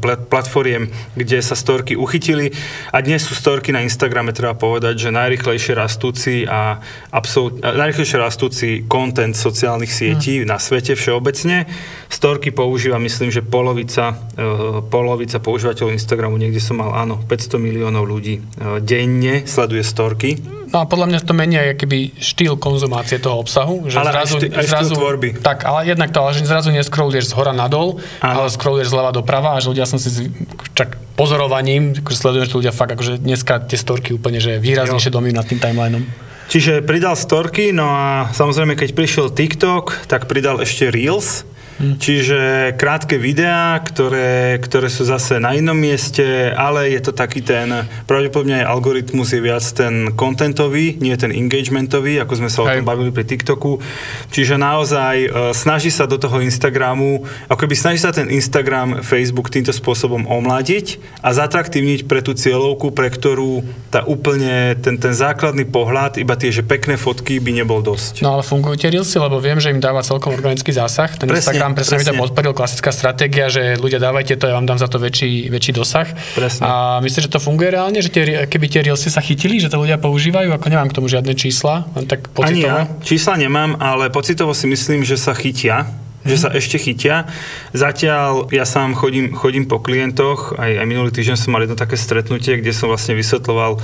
plat- 0.00 0.24
platformiem, 0.26 0.88
kde 1.18 1.38
sa 1.42 1.58
storky 1.58 1.98
uchytili 1.98 2.54
a 2.94 3.00
dnes 3.02 3.24
sú 3.24 3.34
storky 3.34 3.74
na 3.74 3.82
Instagrame, 3.82 4.32
treba 4.32 4.54
povedať, 4.54 5.08
že 5.08 5.14
najrychlejšie 5.14 5.72
rastúci 5.74 6.46
a 6.46 6.78
absolút, 7.10 7.60
a 7.64 7.74
najrychlejšie 7.74 8.18
rastúci 8.18 8.68
content 8.86 9.34
sociálnych 9.34 9.92
sietí 9.92 10.44
na 10.44 10.56
svete 10.56 10.96
všeobecne. 10.96 11.66
Storky 12.12 12.52
používa, 12.52 13.00
myslím, 13.00 13.32
že 13.32 13.40
polovica, 13.40 14.11
uh, 14.12 14.80
polovica 14.86 15.40
používateľov 15.42 15.96
Instagramu, 15.96 16.36
niekde 16.36 16.60
som 16.60 16.78
mal, 16.78 16.92
áno, 16.94 17.20
500 17.24 17.58
miliónov 17.58 18.04
ľudí 18.04 18.38
uh, 18.38 18.78
denne 18.78 19.44
sleduje 19.44 19.82
storky. 19.82 20.38
No 20.72 20.80
a 20.80 20.84
podľa 20.88 21.12
mňa 21.12 21.18
to 21.20 21.36
mení 21.36 21.60
aj 21.60 21.84
keby 21.84 22.16
štýl 22.16 22.56
konzumácie 22.56 23.20
toho 23.20 23.44
obsahu. 23.44 23.92
Že 23.92 23.96
Ale 24.00 24.08
aj 24.08 24.16
zrazu, 24.16 24.36
štý- 24.40 24.52
aj 24.56 24.66
zrazu, 24.72 24.92
tvorby. 24.96 25.28
Tak, 25.36 25.68
ale 25.68 25.84
jednak 25.84 26.08
to, 26.16 26.18
ale 26.24 26.32
že 26.32 26.48
zrazu 26.48 26.72
neskroluješ 26.72 27.28
z 27.28 27.32
hora 27.36 27.52
nadol, 27.52 28.00
Áno. 28.24 28.44
ale 28.44 28.48
scrolluješ 28.48 28.88
zľava 28.88 29.12
doprava 29.12 29.56
a 29.56 29.60
že 29.60 29.68
ľudia 29.68 29.84
som 29.84 30.00
si 30.00 30.08
zv... 30.08 30.32
čak 30.72 30.96
pozorovaním, 31.12 31.92
akože 32.00 32.16
sledujem, 32.16 32.44
že 32.48 32.56
ľudia 32.56 32.72
fakt 32.72 32.96
akože 32.96 33.20
dneska 33.20 33.60
tie 33.68 33.76
storky 33.76 34.16
úplne, 34.16 34.40
že 34.40 34.56
výraznejšie 34.56 35.12
dominujú 35.12 35.36
nad 35.36 35.44
tým 35.44 35.60
timelineom. 35.60 36.04
Čiže 36.48 36.84
pridal 36.84 37.16
storky, 37.16 37.72
no 37.72 37.88
a 37.88 38.28
samozrejme, 38.32 38.76
keď 38.76 38.92
prišiel 38.92 39.26
TikTok, 39.32 40.04
tak 40.04 40.28
pridal 40.28 40.60
ešte 40.60 40.88
Reels, 40.88 41.48
Čiže 41.80 42.72
krátke 42.78 43.18
videá, 43.18 43.78
ktoré, 43.80 44.60
ktoré 44.60 44.86
sú 44.86 45.02
zase 45.08 45.40
na 45.42 45.56
inom 45.56 45.74
mieste, 45.74 46.52
ale 46.54 46.92
je 46.92 47.00
to 47.02 47.12
taký 47.16 47.42
ten, 47.42 47.88
pravdepodobne 48.06 48.62
algoritmus 48.62 49.34
je 49.34 49.40
viac 49.42 49.64
ten 49.74 50.12
contentový, 50.14 51.00
nie 51.00 51.14
ten 51.18 51.32
engagementový, 51.34 52.22
ako 52.22 52.32
sme 52.38 52.50
sa 52.52 52.62
o 52.62 52.66
Hej. 52.68 52.82
tom 52.82 52.86
bavili 52.86 53.10
pri 53.10 53.24
TikToku. 53.26 53.82
Čiže 54.30 54.60
naozaj 54.60 55.16
e, 55.22 55.28
snaží 55.56 55.90
sa 55.90 56.06
do 56.06 56.20
toho 56.20 56.38
Instagramu, 56.38 57.24
ako 57.48 57.58
keby 57.66 57.74
snaží 57.74 57.98
sa 58.02 58.14
ten 58.14 58.30
Instagram, 58.30 59.02
Facebook 59.02 59.50
týmto 59.50 59.74
spôsobom 59.74 60.28
omladiť 60.28 61.02
a 61.24 61.34
zatraktívniť 61.34 62.06
pre 62.06 62.22
tú 62.22 62.36
cieľovku, 62.36 62.94
pre 62.94 63.10
ktorú 63.10 63.64
tá 63.90 64.06
úplne 64.06 64.78
ten, 64.80 64.96
ten 64.96 65.12
základný 65.12 65.66
pohľad, 65.68 66.20
iba 66.22 66.38
tie, 66.38 66.54
že 66.54 66.64
pekné 66.64 66.96
fotky 66.96 67.42
by 67.42 67.50
nebol 67.62 67.80
dosť. 67.84 68.24
No 68.24 68.38
ale 68.38 68.42
fungujú 68.46 68.78
tie 68.78 68.88
Reelsy, 68.92 69.18
lebo 69.18 69.42
viem, 69.42 69.58
že 69.58 69.72
im 69.72 69.80
dáva 69.80 70.00
celkom 70.04 70.32
organický 70.32 70.72
zásah. 70.72 71.12
Ten 71.16 71.28
Presne, 71.28 71.61
tam 71.62 71.72
presne, 71.78 71.96
mi 71.96 72.04
to 72.04 72.10
presne. 72.10 72.22
podporil 72.26 72.52
klasická 72.52 72.90
stratégia, 72.90 73.46
že 73.46 73.78
ľudia 73.78 74.02
dávajte 74.02 74.34
to, 74.34 74.50
ja 74.50 74.58
vám 74.58 74.66
dám 74.66 74.82
za 74.82 74.90
to 74.90 74.98
väčší, 74.98 75.46
väčší 75.46 75.72
dosah. 75.78 76.10
Presne. 76.34 76.62
A 76.66 76.70
myslíš, 76.98 77.30
že 77.30 77.32
to 77.32 77.38
funguje 77.38 77.70
reálne, 77.70 78.02
že 78.02 78.10
tie, 78.10 78.50
keby 78.50 78.66
tie 78.66 78.82
reelsy 78.82 79.08
sa 79.08 79.22
chytili, 79.22 79.62
že 79.62 79.70
to 79.70 79.78
ľudia 79.78 80.02
používajú, 80.02 80.50
ako 80.50 80.66
nemám 80.66 80.90
k 80.90 80.96
tomu 80.98 81.06
žiadne 81.06 81.32
čísla, 81.38 81.86
len 81.94 82.10
tak 82.10 82.26
Ani 82.42 82.66
pocitovo. 82.66 82.78
ja. 82.82 82.90
Čísla 83.06 83.34
nemám, 83.38 83.78
ale 83.78 84.10
pocitovo 84.10 84.50
si 84.52 84.66
myslím, 84.66 85.06
že 85.06 85.14
sa 85.14 85.32
chytia 85.32 85.86
že 86.22 86.38
sa 86.38 86.54
ešte 86.54 86.78
chytia. 86.78 87.26
Zatiaľ 87.74 88.46
ja 88.54 88.62
sám 88.62 88.94
chodím, 88.94 89.34
chodím 89.34 89.66
po 89.66 89.82
klientoch, 89.82 90.54
aj, 90.54 90.78
aj 90.78 90.86
minulý 90.86 91.10
týždeň 91.10 91.34
som 91.34 91.50
mal 91.50 91.66
jedno 91.66 91.74
také 91.74 91.98
stretnutie, 91.98 92.62
kde 92.62 92.70
som 92.70 92.86
vlastne 92.86 93.18
vysvetloval, 93.18 93.82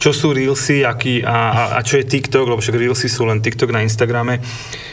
čo 0.00 0.16
sú 0.16 0.32
Reelsy 0.32 0.80
aký, 0.84 1.20
a, 1.20 1.36
a, 1.52 1.62
a 1.76 1.78
čo 1.84 2.00
je 2.00 2.08
TikTok, 2.08 2.48
lebo 2.48 2.60
však 2.60 2.76
Reelsy 2.76 3.08
sú 3.08 3.28
len 3.28 3.44
TikTok 3.44 3.68
na 3.68 3.84
Instagrame, 3.84 4.40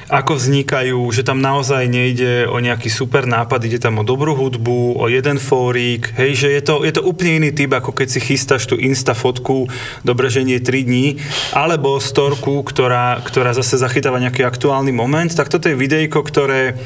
ako 0.08 0.40
vznikajú, 0.40 1.04
že 1.12 1.28
tam 1.28 1.44
naozaj 1.44 1.84
nejde 1.92 2.48
o 2.48 2.64
nejaký 2.64 2.88
super 2.88 3.28
nápad, 3.28 3.60
ide 3.68 3.76
tam 3.76 4.00
o 4.00 4.08
dobrú 4.08 4.40
hudbu, 4.40 4.96
o 4.96 5.06
jeden 5.12 5.36
fórik, 5.36 6.16
hej, 6.16 6.48
že 6.48 6.48
je 6.56 6.62
to, 6.64 6.88
je 6.88 6.96
to 6.96 7.04
úplne 7.04 7.44
iný 7.44 7.52
typ, 7.52 7.76
ako 7.76 7.92
keď 7.92 8.08
si 8.08 8.20
chystáš 8.24 8.72
tú 8.72 8.80
Insta 8.80 9.12
fotku, 9.12 9.68
dobre, 10.08 10.32
že 10.32 10.48
nie 10.48 10.64
3 10.64 10.88
dní, 10.88 11.20
alebo 11.52 12.00
storku, 12.00 12.64
ktorá, 12.64 13.20
ktorá 13.20 13.52
zase 13.52 13.76
zachytáva 13.76 14.24
nejaký 14.24 14.48
aktuálny 14.48 14.96
moment, 14.96 15.28
tak 15.28 15.52
toto 15.52 15.68
je 15.68 15.76
videjko, 15.76 16.24
ktoré, 16.24 16.80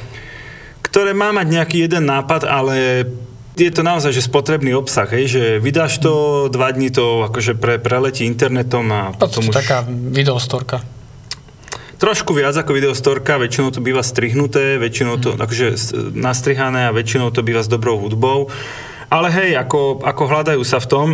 ktoré 0.81 1.13
má 1.13 1.29
mať 1.29 1.47
nejaký 1.61 1.77
jeden 1.85 2.09
nápad, 2.09 2.49
ale 2.49 3.05
je 3.53 3.69
to 3.69 3.85
naozaj, 3.85 4.09
že 4.09 4.25
spotrebný 4.25 4.73
obsah, 4.73 5.05
hej, 5.05 5.25
že 5.29 5.43
vydáš 5.61 6.01
to, 6.01 6.47
dva 6.49 6.73
dní 6.73 6.89
to 6.89 7.29
akože 7.29 7.53
pre, 7.53 7.77
preletí 7.77 8.25
internetom 8.25 8.89
a 8.89 9.01
Potom 9.13 9.45
potom 9.45 9.53
už... 9.53 9.55
taká 9.61 9.85
videostorka. 9.87 10.81
Trošku 12.01 12.34
viac 12.34 12.58
ako 12.58 12.74
videostorka, 12.74 13.38
väčšinou 13.38 13.70
to 13.70 13.77
býva 13.77 14.01
strihnuté, 14.01 14.81
väčšinou 14.81 15.22
to 15.22 15.38
akože 15.38 15.67
s- 15.77 15.93
nastrihané 16.17 16.89
a 16.89 16.96
väčšinou 16.98 17.29
to 17.29 17.46
býva 17.46 17.62
s 17.62 17.70
dobrou 17.70 18.01
hudbou. 18.01 18.50
Ale 19.13 19.29
hej, 19.29 19.53
ako, 19.53 20.01
ako 20.01 20.24
hľadajú 20.25 20.65
sa 20.65 20.81
v 20.81 20.89
tom, 20.89 21.08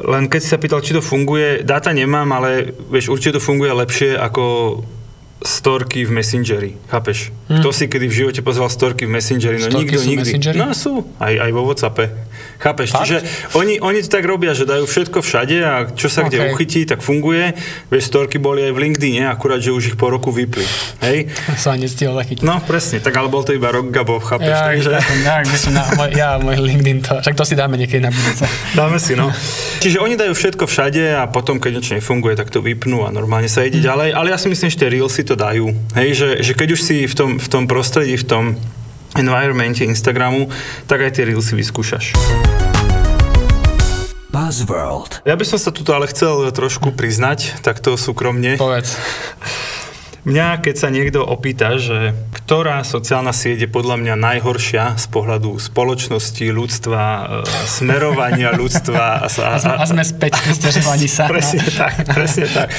len 0.00 0.24
keď 0.32 0.40
si 0.40 0.48
sa 0.48 0.56
pýtal, 0.56 0.80
či 0.80 0.96
to 0.96 1.04
funguje, 1.04 1.60
dáta 1.60 1.92
nemám, 1.92 2.24
ale 2.32 2.72
vieš, 2.88 3.12
určite 3.12 3.36
to 3.36 3.44
funguje 3.44 3.68
lepšie 3.76 4.16
ako 4.16 4.80
storky 5.42 6.06
v 6.06 6.10
Messengeri, 6.14 6.78
chápeš? 6.88 7.34
Hmm. 7.50 7.60
Kto 7.60 7.68
si 7.74 7.84
kedy 7.90 8.06
v 8.08 8.14
živote 8.14 8.40
pozeral 8.40 8.70
storky 8.72 9.04
v 9.04 9.18
Messengeri? 9.18 9.60
No 9.60 9.68
Storky 9.68 9.84
nikto 9.84 9.98
sú 10.00 10.08
nikdy. 10.08 10.30
Messengeri? 10.30 10.56
No 10.56 10.66
sú, 10.72 10.92
aj, 11.20 11.34
aj 11.36 11.50
vo 11.52 11.62
Whatsappe. 11.68 12.04
Chápeš? 12.62 12.88
Fakt? 12.94 13.04
Čiže 13.04 13.18
oni, 13.58 13.76
oni 13.82 14.00
to 14.00 14.08
tak 14.08 14.24
robia, 14.24 14.56
že 14.56 14.64
dajú 14.64 14.88
všetko 14.88 15.20
všade 15.20 15.56
a 15.60 15.72
čo 15.92 16.08
sa 16.08 16.24
kde 16.24 16.36
Okay. 16.44 16.50
uchytí, 16.50 16.80
tak 16.84 17.00
funguje. 17.00 17.56
Vieš, 17.88 18.04
storky 18.10 18.36
boli 18.36 18.64
aj 18.64 18.72
v 18.74 18.78
LinkedIne, 18.88 19.28
akurát, 19.28 19.60
že 19.60 19.72
už 19.72 19.94
ich 19.94 19.96
po 19.96 20.08
roku 20.12 20.28
vypli. 20.28 20.64
Hej? 21.00 21.28
Sa 21.62 21.72
nestihol 21.78 22.16
zachytiť. 22.20 22.44
No 22.44 22.60
presne, 22.64 23.00
tak 23.00 23.16
ale 23.16 23.32
bol 23.32 23.44
to 23.46 23.56
iba 23.56 23.72
rok, 23.72 23.88
Gabo, 23.88 24.20
chápeš? 24.20 24.50
Ja, 24.50 24.68
Takže 24.72 24.90
ja, 25.24 25.40
som 25.56 25.72
na, 25.72 25.82
môj, 25.94 26.08
ja, 26.12 26.28
môj 26.36 26.56
LinkedIn 26.60 26.98
to, 27.00 27.12
však 27.20 27.36
to 27.36 27.44
si 27.48 27.54
dáme 27.56 27.80
niekedy 27.80 28.00
na 28.04 28.12
budúce. 28.12 28.44
dáme 28.80 29.00
si, 29.00 29.16
no. 29.16 29.32
Čiže 29.80 30.00
oni 30.04 30.16
dajú 30.20 30.32
všetko 30.36 30.64
všade 30.68 31.16
a 31.16 31.24
potom, 31.28 31.56
keď 31.56 31.70
niečo 31.80 31.92
nefunguje, 31.96 32.36
tak 32.36 32.52
to 32.52 32.60
vypnú 32.60 33.04
a 33.04 33.12
normálne 33.12 33.48
sa 33.48 33.64
ide 33.64 33.80
ďalej. 33.80 34.12
Ale 34.12 34.32
ja 34.32 34.38
si 34.40 34.48
myslím, 34.52 34.68
že 34.68 34.76
tie 34.80 34.88
Reelsy 34.92 35.23
to 35.24 35.34
dajú. 35.34 35.72
Hej, 35.96 36.08
že, 36.14 36.28
že 36.44 36.52
keď 36.52 36.68
už 36.76 36.80
si 36.84 36.96
v 37.08 37.14
tom, 37.16 37.30
v 37.40 37.48
tom 37.48 37.64
prostredí, 37.64 38.14
v 38.20 38.26
tom 38.28 38.44
environmente 39.16 39.82
Instagramu, 39.86 40.50
tak 40.86 41.02
aj 41.02 41.16
tie 41.16 41.24
Reelsy 41.26 41.56
vyskúšaš. 41.56 42.12
Buzzworld. 44.34 45.22
Ja 45.22 45.38
by 45.38 45.46
som 45.46 45.62
sa 45.62 45.70
tuto 45.70 45.94
ale 45.94 46.10
chcel 46.10 46.50
trošku 46.50 46.90
priznať, 46.90 47.62
takto 47.62 47.94
súkromne. 47.94 48.58
Povedz. 48.58 48.98
Mňa, 50.24 50.64
keď 50.64 50.74
sa 50.80 50.88
niekto 50.88 51.20
opýta, 51.20 51.76
že 51.76 52.16
ktorá 52.32 52.80
sociálna 52.80 53.36
sieť 53.36 53.64
je 53.64 53.68
podľa 53.68 54.00
mňa 54.00 54.14
najhoršia 54.16 54.96
z 54.96 55.06
pohľadu 55.12 55.60
spoločnosti, 55.60 56.48
ľudstva, 56.48 57.00
e, 57.04 57.24
smerovania 57.68 58.56
ľudstva 58.56 59.20
a, 59.20 59.28
sa- 59.28 59.52
A, 59.52 59.60
sme, 59.60 59.76
a 59.76 59.84
sme 59.84 60.00
späť 60.00 60.40
pri 60.40 60.52
stiažovaní 60.64 61.12
sa. 61.12 61.28
Presne 61.28 61.68
tak, 61.68 62.08
presne 62.08 62.48
tak. 62.48 62.72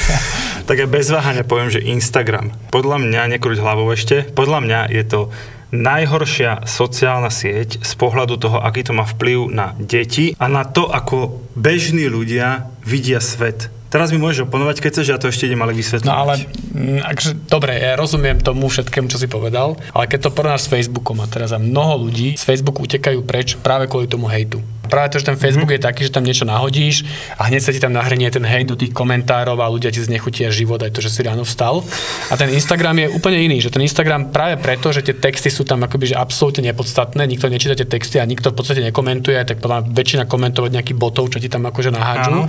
Tak 0.66 0.74
ja 0.74 0.88
bez 0.90 1.14
váhania 1.14 1.46
poviem, 1.46 1.70
že 1.70 1.86
Instagram. 1.86 2.50
Podľa 2.74 2.98
mňa, 2.98 3.38
nekrúť 3.38 3.62
hlavou 3.62 3.94
ešte, 3.94 4.26
podľa 4.34 4.60
mňa 4.66 4.80
je 4.90 5.04
to 5.06 5.22
najhoršia 5.70 6.66
sociálna 6.66 7.30
sieť 7.30 7.78
z 7.84 7.94
pohľadu 7.94 8.42
toho, 8.42 8.58
aký 8.58 8.82
to 8.82 8.94
má 8.96 9.06
vplyv 9.06 9.54
na 9.54 9.78
deti 9.78 10.34
a 10.42 10.50
na 10.50 10.66
to, 10.66 10.90
ako 10.90 11.46
bežní 11.54 12.10
ľudia 12.10 12.70
vidia 12.82 13.22
svet. 13.22 13.70
Teraz 13.90 14.12
mi 14.12 14.20
môžeš 14.20 14.50
oponovať, 14.50 14.82
keď 14.82 14.90
chceš, 14.92 15.08
ja 15.14 15.20
to 15.22 15.30
ešte 15.30 15.48
idem 15.48 15.62
ale 15.62 15.78
vysvetliť. 15.78 16.10
No 16.10 16.18
ale, 16.18 16.42
mm, 16.42 17.02
akže, 17.06 17.32
dobre, 17.48 17.78
ja 17.78 17.96
rozumiem 17.96 18.42
tomu 18.42 18.68
všetkému, 18.68 19.08
čo 19.08 19.22
si 19.22 19.30
povedal, 19.30 19.78
ale 19.94 20.10
keď 20.10 20.28
to 20.28 20.36
porovnáš 20.36 20.68
s 20.68 20.72
Facebookom 20.74 21.22
a 21.24 21.30
teraz 21.30 21.54
mnoho 21.56 22.10
ľudí 22.10 22.36
z 22.36 22.44
Facebooku 22.44 22.84
utekajú 22.84 23.24
preč 23.24 23.56
práve 23.62 23.88
kvôli 23.88 24.10
tomu 24.10 24.28
hejtu. 24.28 24.60
Práve 24.88 25.14
to, 25.14 25.22
že 25.22 25.30
ten 25.30 25.38
Facebook 25.38 25.70
mm-hmm. 25.70 25.84
je 25.84 25.88
taký, 25.90 26.02
že 26.08 26.12
tam 26.14 26.24
niečo 26.24 26.46
nahodíš 26.48 27.06
a 27.38 27.50
hneď 27.50 27.62
sa 27.62 27.72
ti 27.74 27.80
tam 27.82 27.94
nahrnie 27.94 28.30
ten 28.32 28.46
hejt 28.46 28.72
do 28.72 28.78
tých 28.78 28.96
komentárov 28.96 29.58
a 29.60 29.68
ľudia 29.70 29.92
ti 29.92 30.02
znechutia 30.02 30.50
život 30.50 30.82
aj 30.82 30.94
to, 30.96 31.00
že 31.04 31.12
si 31.12 31.22
ráno 31.26 31.44
vstal. 31.44 31.84
A 32.30 32.34
ten 32.38 32.50
Instagram 32.54 33.06
je 33.06 33.08
úplne 33.12 33.40
iný, 33.42 33.62
že 33.62 33.70
ten 33.72 33.84
Instagram 33.84 34.34
práve 34.34 34.58
preto, 34.60 34.90
že 34.92 35.06
tie 35.06 35.16
texty 35.16 35.54
sú 35.54 35.64
tam 35.64 35.86
akoby 35.86 36.14
že 36.14 36.16
absolútne 36.18 36.70
nepodstatné, 36.70 37.26
nikto 37.26 37.50
nečíta 37.50 37.78
tie 37.78 37.88
texty 37.88 38.18
a 38.22 38.26
nikto 38.26 38.52
v 38.52 38.56
podstate 38.58 38.82
nekomentuje, 38.82 39.38
tak 39.46 39.62
podľa 39.62 39.88
väčšina 39.90 40.24
komentovať 40.26 40.70
nejakých 40.76 40.98
botov, 40.98 41.30
čo 41.32 41.40
ti 41.40 41.48
tam 41.48 41.66
akože 41.70 41.90
nahádžu. 41.94 42.32
Áno, 42.32 42.42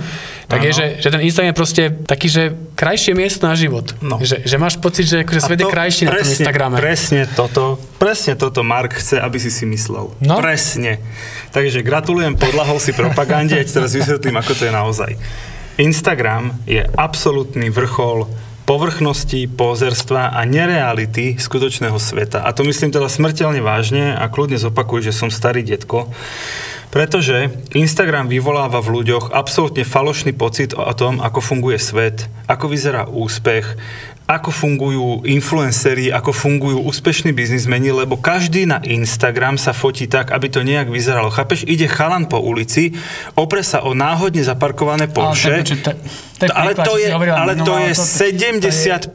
Tak 0.49 0.59
je, 0.63 0.71
áno. 0.73 0.77
že, 0.77 0.85
že 1.01 1.09
ten 1.13 1.21
Instagram 1.23 1.51
je 1.53 1.57
proste 1.57 1.83
taký, 2.05 2.27
že 2.27 2.43
krajšie 2.77 3.13
miesto 3.17 3.47
na 3.47 3.55
život. 3.55 3.95
No. 4.03 4.19
Že, 4.19 4.43
že 4.43 4.55
máš 4.59 4.75
pocit, 4.77 5.07
že 5.07 5.23
akože 5.23 5.41
svet 5.41 5.59
je 5.61 5.67
krajší 5.67 6.03
na 6.05 6.11
tom 6.13 6.21
presne, 6.21 6.33
Instagrame. 6.35 6.75
Presne 6.77 7.21
toto, 7.31 7.63
presne 7.97 8.33
toto 8.35 8.61
Mark 8.65 8.99
chce, 8.99 9.21
aby 9.21 9.37
si 9.39 9.49
si 9.53 9.63
myslel. 9.69 10.11
No. 10.19 10.35
Presne. 10.41 10.99
Takže 11.53 11.81
gratulujem, 11.81 12.26
podľahol 12.35 12.81
si 12.81 12.91
propagande, 12.91 13.55
ja 13.55 13.63
ti 13.63 13.71
teraz 13.71 13.95
vysvetlím, 13.95 14.35
ako 14.41 14.51
to 14.57 14.67
je 14.67 14.73
naozaj. 14.73 15.11
Instagram 15.77 16.57
je 16.65 16.81
absolútny 16.83 17.69
vrchol 17.69 18.25
povrchnosti, 18.67 19.47
pozerstva 19.47 20.35
a 20.35 20.43
nereality 20.43 21.39
skutočného 21.39 21.95
sveta. 21.95 22.43
A 22.43 22.51
to 22.51 22.67
myslím 22.67 22.91
teda 22.91 23.07
smrteľne 23.07 23.63
vážne 23.63 24.11
a 24.11 24.27
kľudne 24.27 24.59
zopakuj, 24.59 25.07
že 25.07 25.15
som 25.15 25.31
starý 25.31 25.63
detko. 25.63 26.11
Pretože 26.91 27.51
Instagram 27.71 28.27
vyvoláva 28.27 28.83
v 28.83 28.99
ľuďoch 28.99 29.31
absolútne 29.31 29.87
falošný 29.87 30.35
pocit 30.35 30.75
o 30.75 30.91
tom, 30.91 31.23
ako 31.23 31.39
funguje 31.39 31.79
svet, 31.79 32.27
ako 32.51 32.67
vyzerá 32.67 33.07
úspech, 33.07 33.79
ako 34.27 34.51
fungujú 34.51 35.23
influenceri, 35.23 36.11
ako 36.11 36.35
fungujú 36.35 36.83
úspešní 36.83 37.31
biznismeni, 37.31 37.95
lebo 37.95 38.19
každý 38.19 38.67
na 38.67 38.83
Instagram 38.83 39.55
sa 39.55 39.71
fotí 39.71 40.03
tak, 40.05 40.35
aby 40.35 40.51
to 40.51 40.61
nejak 40.61 40.91
vyzeralo. 40.91 41.31
Chápeš? 41.31 41.63
Ide 41.63 41.87
chalan 41.87 42.27
po 42.27 42.35
ulici, 42.37 42.91
opre 43.33 43.63
sa 43.63 43.87
o 43.87 43.95
náhodne 43.95 44.43
zaparkované 44.43 45.07
Porsche, 45.07 45.63
Ale 45.63 45.63
to, 45.63 45.91
je- 46.43 46.53
ale 46.53 46.71
to 46.77 46.93
je, 46.97 47.07
hovorila 47.09 47.35
ale 47.39 47.53
to 47.55 47.73
minulá, 47.73 47.87
je 47.87 47.93
75% 47.97 49.09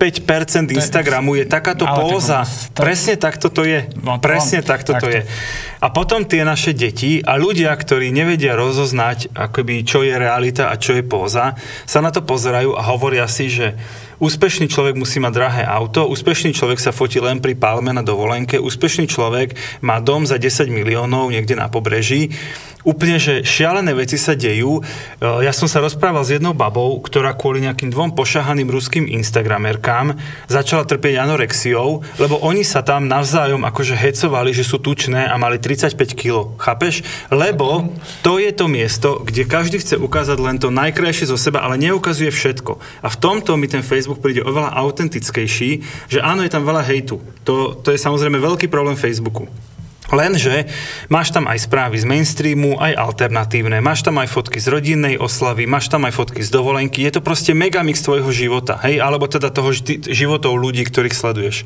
Instagramu, 0.73 1.37
je 1.37 1.45
takáto 1.47 1.85
póza. 1.85 2.42
Presne 2.75 3.14
takto 3.14 3.47
to 3.47 3.62
je. 3.62 3.92
No 4.00 4.16
Presne 4.19 4.64
takto 4.64 4.97
to 4.97 5.07
je. 5.07 5.23
A 5.78 5.90
potom 5.90 6.23
tie 6.23 6.42
naše 6.42 6.73
deti 6.73 7.21
a 7.21 7.35
ľudia, 7.37 7.71
ktorí 7.71 8.11
nevedia 8.11 8.54
rozoznať, 8.54 9.35
akoby, 9.35 9.83
čo 9.83 10.00
je 10.00 10.14
realita 10.14 10.71
a 10.71 10.78
čo 10.78 10.95
je 10.95 11.02
póza, 11.02 11.59
sa 11.85 11.99
na 11.99 12.09
to 12.09 12.23
pozerajú 12.23 12.73
a 12.73 12.83
hovoria 12.87 13.26
si, 13.26 13.47
že 13.47 13.75
úspešný 14.23 14.71
človek 14.71 14.95
musí 14.95 15.19
mať 15.19 15.33
drahé 15.35 15.62
auto, 15.67 16.07
úspešný 16.07 16.55
človek 16.55 16.79
sa 16.79 16.95
fotí 16.95 17.19
len 17.19 17.43
pri 17.43 17.59
palme 17.59 17.91
na 17.91 18.07
dovolenke, 18.07 18.62
úspešný 18.62 19.11
človek 19.11 19.59
má 19.83 19.99
dom 19.99 20.23
za 20.23 20.38
10 20.38 20.71
miliónov 20.71 21.35
niekde 21.35 21.59
na 21.59 21.67
pobreží. 21.67 22.31
Úplne, 22.83 23.17
že 23.23 23.47
šialené 23.47 23.95
veci 23.95 24.19
sa 24.19 24.35
dejú. 24.35 24.83
E, 24.83 24.83
Ja 25.47 25.55
som 25.55 25.71
sa 25.71 25.79
rozprával 25.79 26.27
s 26.27 26.35
jednou 26.35 26.51
babou, 26.51 26.99
ktorá 26.99 27.31
kvôli 27.35 27.62
nejakým 27.62 27.95
dvom 27.95 28.19
pošahaným 28.19 28.67
ruským 28.67 29.07
Instagramerkám 29.07 30.19
začala 30.51 30.83
trpieť 30.83 31.23
anorexiou, 31.23 32.03
lebo 32.19 32.43
oni 32.43 32.67
sa 32.67 32.83
tam 32.83 33.07
navzájom 33.07 33.62
akože 33.62 33.95
hecovali, 33.95 34.51
že 34.51 34.67
sú 34.67 34.83
tučné 34.83 35.31
a 35.31 35.39
mali 35.39 35.62
35 35.62 36.19
kg. 36.19 36.59
Chápeš? 36.59 37.07
Lebo 37.31 37.95
to 38.27 38.43
je 38.43 38.51
to 38.51 38.67
miesto, 38.67 39.23
kde 39.23 39.47
každý 39.47 39.79
chce 39.79 39.95
ukázať 39.99 40.39
len 40.43 40.59
to 40.59 40.75
najkrajšie 40.75 41.31
zo 41.31 41.39
seba, 41.39 41.62
ale 41.62 41.79
neukazuje 41.79 42.35
všetko. 42.35 42.83
A 43.03 43.09
v 43.09 43.21
tomto 43.23 43.55
mi 43.55 43.71
ten 43.71 43.87
Facebook 43.87 44.19
príde 44.19 44.43
oveľa 44.43 44.75
autentickejší, 44.75 45.71
že 46.11 46.19
áno, 46.19 46.43
je 46.43 46.51
tam 46.51 46.67
veľa 46.67 46.83
hejtu. 46.83 47.23
To, 47.47 47.79
to 47.79 47.95
je 47.95 47.99
samozrejme 47.99 48.43
veľký 48.43 48.67
problém 48.67 48.99
Facebooku. 48.99 49.47
Lenže 50.12 50.69
máš 51.09 51.33
tam 51.33 51.49
aj 51.49 51.64
správy 51.64 51.97
z 51.97 52.04
mainstreamu, 52.04 52.76
aj 52.76 52.92
alternatívne, 53.00 53.81
máš 53.81 54.04
tam 54.04 54.21
aj 54.21 54.28
fotky 54.28 54.61
z 54.61 54.69
rodinnej 54.69 55.16
oslavy, 55.16 55.64
máš 55.64 55.88
tam 55.88 56.04
aj 56.04 56.12
fotky 56.12 56.45
z 56.45 56.52
dovolenky, 56.52 57.00
je 57.09 57.16
to 57.16 57.25
proste 57.25 57.57
megamix 57.57 58.04
tvojho 58.04 58.28
života, 58.28 58.76
hej, 58.85 59.00
alebo 59.00 59.25
teda 59.25 59.49
toho 59.49 59.73
ži- 59.73 60.04
životov 60.04 60.61
ľudí, 60.61 60.85
ktorých 60.85 61.16
sleduješ. 61.16 61.64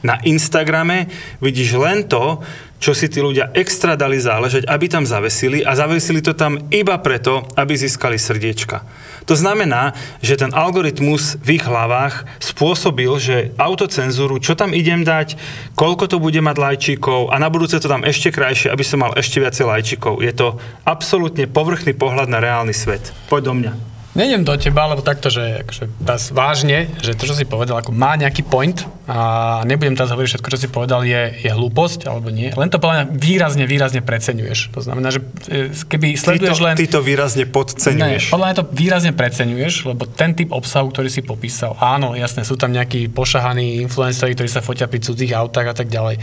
Na 0.00 0.16
Instagrame 0.24 1.12
vidíš 1.44 1.76
len 1.76 2.08
to, 2.08 2.40
čo 2.80 2.96
si 2.96 3.12
tí 3.12 3.20
ľudia 3.20 3.52
extra 3.52 3.92
dali 3.92 4.16
záležať, 4.16 4.64
aby 4.64 4.88
tam 4.88 5.04
zavesili 5.04 5.60
a 5.60 5.76
zavesili 5.76 6.24
to 6.24 6.32
tam 6.32 6.56
iba 6.72 6.96
preto, 6.96 7.44
aby 7.52 7.76
získali 7.76 8.16
srdiečka. 8.16 8.80
To 9.28 9.36
znamená, 9.36 9.92
že 10.24 10.40
ten 10.40 10.48
algoritmus 10.56 11.36
v 11.44 11.60
ich 11.60 11.64
hlavách 11.68 12.24
spôsobil, 12.40 13.12
že 13.20 13.52
autocenzúru, 13.60 14.40
čo 14.40 14.56
tam 14.56 14.72
idem 14.72 15.04
dať, 15.04 15.36
koľko 15.76 16.08
to 16.08 16.16
bude 16.16 16.40
mať 16.40 16.56
lajčíkov 16.56 17.28
a 17.28 17.36
na 17.36 17.52
budúce 17.52 17.76
to 17.76 17.86
tam 17.86 18.00
ešte 18.00 18.32
krajšie, 18.32 18.72
aby 18.72 18.82
som 18.82 19.04
mal 19.04 19.12
ešte 19.12 19.44
viacej 19.44 19.68
lajčíkov. 19.68 20.24
Je 20.24 20.32
to 20.32 20.56
absolútne 20.88 21.44
povrchný 21.52 21.92
pohľad 21.92 22.32
na 22.32 22.40
reálny 22.40 22.72
svet. 22.72 23.12
Poď 23.28 23.52
do 23.52 23.54
mňa. 23.60 23.89
Nejdem 24.10 24.42
do 24.42 24.58
teba, 24.58 24.90
lebo 24.90 25.06
takto, 25.06 25.30
že 25.30 25.62
akože, 25.62 26.02
teraz 26.02 26.34
vážne, 26.34 26.90
že 26.98 27.14
to, 27.14 27.30
čo 27.30 27.34
si 27.38 27.46
povedal, 27.46 27.78
ako 27.78 27.94
má 27.94 28.18
nejaký 28.18 28.42
point 28.42 28.82
a 29.06 29.62
nebudem 29.62 29.94
teraz 29.94 30.10
hovoriť 30.10 30.34
všetko, 30.34 30.48
čo 30.50 30.58
si 30.58 30.66
povedal, 30.66 31.06
je, 31.06 31.46
je 31.46 31.50
hlúposť, 31.54 32.10
alebo 32.10 32.26
nie. 32.34 32.50
Len 32.50 32.66
to 32.66 32.82
podľa 32.82 32.94
mňa 32.98 33.06
výrazne, 33.14 33.64
výrazne 33.70 34.02
preceňuješ. 34.02 34.74
To 34.74 34.82
znamená, 34.82 35.14
že 35.14 35.22
e, 35.46 35.70
keby 35.70 36.18
sleduješ 36.18 36.58
ty 36.58 36.58
to, 36.58 36.66
len... 36.66 36.74
Ty 36.74 36.86
to 36.90 37.00
výrazne 37.06 37.44
podceňuješ. 37.46 38.22
Ne, 38.26 38.32
podľa 38.34 38.46
mňa 38.50 38.56
to 38.58 38.66
výrazne 38.74 39.12
preceňuješ, 39.14 39.74
lebo 39.86 40.02
ten 40.10 40.34
typ 40.34 40.50
obsahu, 40.50 40.90
ktorý 40.90 41.06
si 41.06 41.22
popísal, 41.22 41.78
áno, 41.78 42.18
jasné, 42.18 42.42
sú 42.42 42.58
tam 42.58 42.74
nejakí 42.74 43.14
pošahaní 43.14 43.78
influenceri, 43.78 44.34
ktorí 44.34 44.50
sa 44.50 44.58
fotia 44.58 44.90
pri 44.90 45.06
cudzích 45.06 45.30
autách 45.38 45.70
a 45.70 45.74
tak 45.78 45.86
ďalej. 45.86 46.18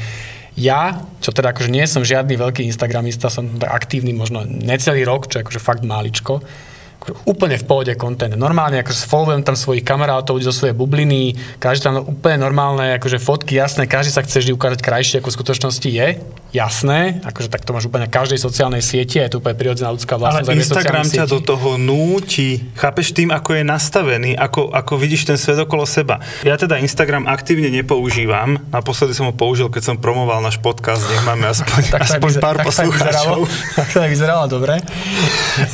Ja, 0.60 1.08
čo 1.24 1.32
teda 1.32 1.56
akože 1.56 1.72
nie 1.72 1.88
som 1.88 2.04
žiadny 2.04 2.36
veľký 2.36 2.68
instagramista, 2.68 3.32
som 3.32 3.48
aktívny 3.64 4.12
možno 4.12 4.44
necelý 4.44 5.08
rok, 5.08 5.32
čo 5.32 5.40
je 5.40 5.44
akože 5.48 5.62
fakt 5.64 5.88
máličko, 5.88 6.44
úplne 7.24 7.56
v 7.56 7.66
pohode 7.66 7.94
content. 7.96 8.36
Normálne 8.36 8.84
ako 8.84 8.92
followujem 8.92 9.44
tam 9.46 9.56
svojich 9.56 9.86
kamarátov, 9.86 10.44
zo 10.44 10.52
svojej 10.52 10.76
bubliny, 10.76 11.36
každý 11.62 11.88
tam 11.88 11.96
úplne 12.04 12.42
normálne, 12.42 13.00
akože 13.00 13.22
fotky, 13.22 13.56
jasné, 13.56 13.88
každý 13.88 14.12
sa 14.12 14.26
chce 14.26 14.44
vždy 14.44 14.52
ukázať 14.56 14.80
krajšie, 14.84 15.16
ako 15.22 15.30
v 15.32 15.38
skutočnosti 15.40 15.90
je, 15.90 16.08
jasné, 16.56 17.20
akože 17.28 17.52
tak 17.52 17.68
to 17.68 17.76
máš 17.76 17.88
úplne 17.92 18.08
na 18.08 18.12
každej 18.12 18.40
sociálnej 18.40 18.80
sieti, 18.80 19.20
je 19.20 19.36
to 19.36 19.40
úplne 19.44 19.56
prirodzená 19.60 19.92
ľudská 19.92 20.16
vlastnosť. 20.16 20.48
Ale 20.48 20.60
Instagram 20.64 21.06
ťa 21.06 21.26
do 21.28 21.40
toho 21.44 21.76
núti, 21.76 22.64
chápeš 22.80 23.12
tým, 23.12 23.30
ako 23.36 23.60
je 23.60 23.64
nastavený, 23.68 24.32
ako, 24.40 24.72
ako 24.72 24.94
vidíš 24.96 25.28
ten 25.28 25.38
svet 25.38 25.60
okolo 25.60 25.84
seba. 25.84 26.24
Ja 26.48 26.56
teda 26.56 26.80
Instagram 26.80 27.28
aktívne 27.28 27.68
nepoužívam, 27.70 28.58
naposledy 28.72 29.12
som 29.14 29.28
ho 29.28 29.36
použil, 29.36 29.68
keď 29.68 29.94
som 29.94 29.96
promoval 30.00 30.40
náš 30.40 30.58
podcast, 30.58 31.04
nech 31.08 31.24
máme 31.28 31.46
aspoň, 31.54 31.82
tak 31.92 32.02
aspoň 32.08 32.32
vyzer, 32.32 32.42
pár 32.42 32.56
tak 32.58 32.66
poslucháčov. 32.72 33.38
Tak 33.76 33.88
to 33.92 33.98
vyzeralo 34.08 34.46
dobre. 34.48 34.80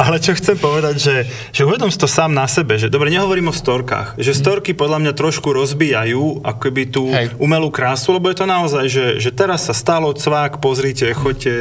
Ale 0.02 0.18
čo 0.18 0.34
chcem 0.34 0.58
povedať, 0.58 0.96
že, 0.98 1.13
že 1.54 1.62
uvedom 1.64 1.90
si 1.94 2.00
to 2.02 2.10
sám 2.10 2.34
na 2.34 2.50
sebe, 2.50 2.82
že 2.82 2.90
dobre, 2.90 3.14
nehovorím 3.14 3.50
o 3.50 3.56
storkách, 3.56 4.18
že 4.18 4.34
storky 4.34 4.74
podľa 4.74 5.00
mňa 5.06 5.14
trošku 5.14 5.54
rozbijajú 5.54 6.42
akoby 6.42 6.84
tú 6.90 7.14
Hej. 7.14 7.38
umelú 7.38 7.70
krásu, 7.70 8.18
lebo 8.18 8.34
je 8.34 8.38
to 8.42 8.48
naozaj, 8.50 8.86
že, 8.90 9.06
že 9.22 9.30
teraz 9.30 9.70
sa 9.70 9.76
stalo 9.78 10.10
cvák, 10.12 10.58
pozrite, 10.58 11.14
choďte, 11.14 11.54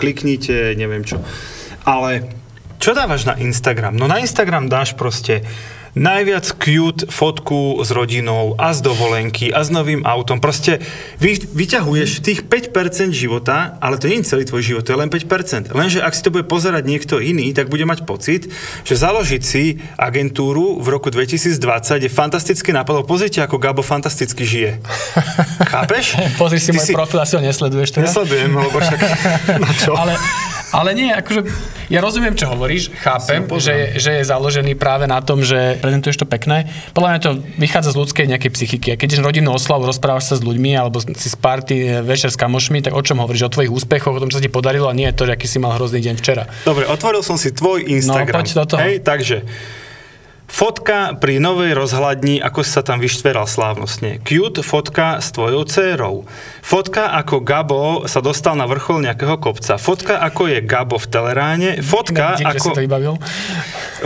kliknite, 0.00 0.72
neviem 0.74 1.04
čo. 1.04 1.20
Ale 1.84 2.28
čo 2.80 2.92
dávaš 2.92 3.24
na 3.24 3.36
Instagram? 3.40 3.96
No 3.96 4.04
na 4.04 4.20
Instagram 4.20 4.68
dáš 4.68 4.92
proste 4.92 5.44
najviac 5.94 6.58
cute 6.58 7.06
fotku 7.06 7.78
s 7.82 7.94
rodinou 7.94 8.58
a 8.58 8.74
z 8.74 8.82
dovolenky 8.82 9.54
a 9.54 9.62
s 9.62 9.70
novým 9.70 10.02
autom. 10.02 10.42
Proste 10.42 10.82
vy, 11.22 11.38
vyťahuješ 11.38 12.20
tých 12.20 12.46
5% 12.46 13.14
života, 13.14 13.78
ale 13.78 13.98
to 13.98 14.10
nie 14.10 14.20
je 14.20 14.30
celý 14.34 14.44
tvoj 14.44 14.62
život, 14.62 14.82
to 14.82 14.92
je 14.94 15.00
len 15.00 15.10
5%. 15.10 15.70
Lenže 15.70 16.02
ak 16.02 16.12
si 16.12 16.22
to 16.26 16.34
bude 16.34 16.50
pozerať 16.50 16.82
niekto 16.84 17.22
iný, 17.22 17.54
tak 17.54 17.70
bude 17.70 17.86
mať 17.86 18.02
pocit, 18.04 18.50
že 18.82 18.94
založiť 18.98 19.42
si 19.42 19.78
agentúru 19.94 20.82
v 20.82 20.86
roku 20.90 21.08
2020 21.14 22.02
je 22.02 22.10
fantastický 22.10 22.74
nápad. 22.74 23.06
Pozrite, 23.06 23.40
ako 23.40 23.62
Gabo 23.62 23.82
fantasticky 23.86 24.42
žije. 24.42 24.82
Chápeš? 25.72 26.18
Pozri 26.34 26.58
si 26.58 26.74
Ty 26.74 26.78
môj 26.82 26.86
si... 26.90 26.92
profil, 26.92 27.18
asi 27.22 27.38
ho 27.38 27.42
nesleduješ 27.42 27.88
teda? 27.94 28.10
Nesledujem, 28.10 28.50
lebo 28.50 28.76
však 28.82 29.00
na 29.62 29.70
čo? 29.78 29.94
Ale, 29.94 30.18
ale 30.74 30.90
nie, 30.98 31.14
akože 31.14 31.46
ja 31.86 32.02
rozumiem, 32.02 32.34
čo 32.34 32.50
hovoríš, 32.50 32.90
chápem, 32.98 33.46
že, 33.62 33.94
že 33.94 34.18
je 34.18 34.24
založený 34.26 34.74
práve 34.74 35.06
na 35.06 35.22
tom, 35.22 35.46
že 35.46 35.78
prezentuješ 35.78 36.18
to 36.18 36.26
pekné. 36.26 36.66
Podľa 36.90 37.08
mňa 37.14 37.20
to 37.22 37.30
vychádza 37.62 37.94
z 37.94 38.00
ľudskej 38.02 38.26
nejakej 38.34 38.50
psychiky. 38.50 38.88
A 38.90 38.98
keď 38.98 39.14
ideš 39.14 39.22
rodinnú 39.22 39.54
oslavu, 39.54 39.86
rozprávaš 39.86 40.34
sa 40.34 40.34
s 40.34 40.42
ľuďmi 40.42 40.74
alebo 40.74 40.98
si 40.98 41.28
z 41.30 41.36
party 41.38 41.74
e, 41.78 41.86
večer 42.02 42.34
s 42.34 42.36
kamošmi, 42.40 42.82
tak 42.82 42.98
o 42.98 43.02
čom 43.04 43.22
hovoríš? 43.22 43.46
O 43.46 43.54
tvojich 43.54 43.70
úspechoch, 43.70 44.18
o 44.18 44.20
tom, 44.20 44.34
čo 44.34 44.40
sa 44.40 44.44
ti 44.44 44.50
podarilo 44.50 44.90
a 44.90 44.96
nie 44.96 45.06
to, 45.14 45.30
že 45.30 45.38
aký 45.38 45.46
si 45.46 45.62
mal 45.62 45.78
hrozný 45.78 46.02
deň 46.02 46.14
včera. 46.18 46.50
Dobre, 46.66 46.90
otvoril 46.90 47.22
som 47.22 47.38
si 47.38 47.54
tvoj 47.54 47.86
Instagram. 47.86 48.34
No, 48.34 48.38
poď 48.42 48.48
do 48.58 48.64
toho. 48.66 48.80
Hej, 48.82 49.06
takže 49.06 49.46
Fotka 50.44 51.18
pri 51.18 51.42
novej 51.42 51.74
rozhľadni, 51.74 52.38
ako 52.38 52.62
sa 52.62 52.84
tam 52.84 53.02
vyštveral 53.02 53.48
slávnostne. 53.48 54.22
Cute 54.22 54.62
fotka 54.62 55.18
s 55.18 55.34
tvojou 55.34 55.66
dcérou. 55.66 56.28
Fotka, 56.64 57.12
ako 57.12 57.44
Gabo 57.44 57.82
sa 58.08 58.24
dostal 58.24 58.56
na 58.56 58.64
vrchol 58.64 59.04
nejakého 59.04 59.36
kopca. 59.36 59.76
Fotka, 59.76 60.16
ako 60.16 60.48
je 60.48 60.58
Gabo 60.64 60.96
v 60.96 61.06
Teleráne. 61.12 61.70
Fotka, 61.84 62.40
Dík, 62.40 62.48
ako... 62.56 62.66
To 62.72 62.80
vybavil. 62.80 63.14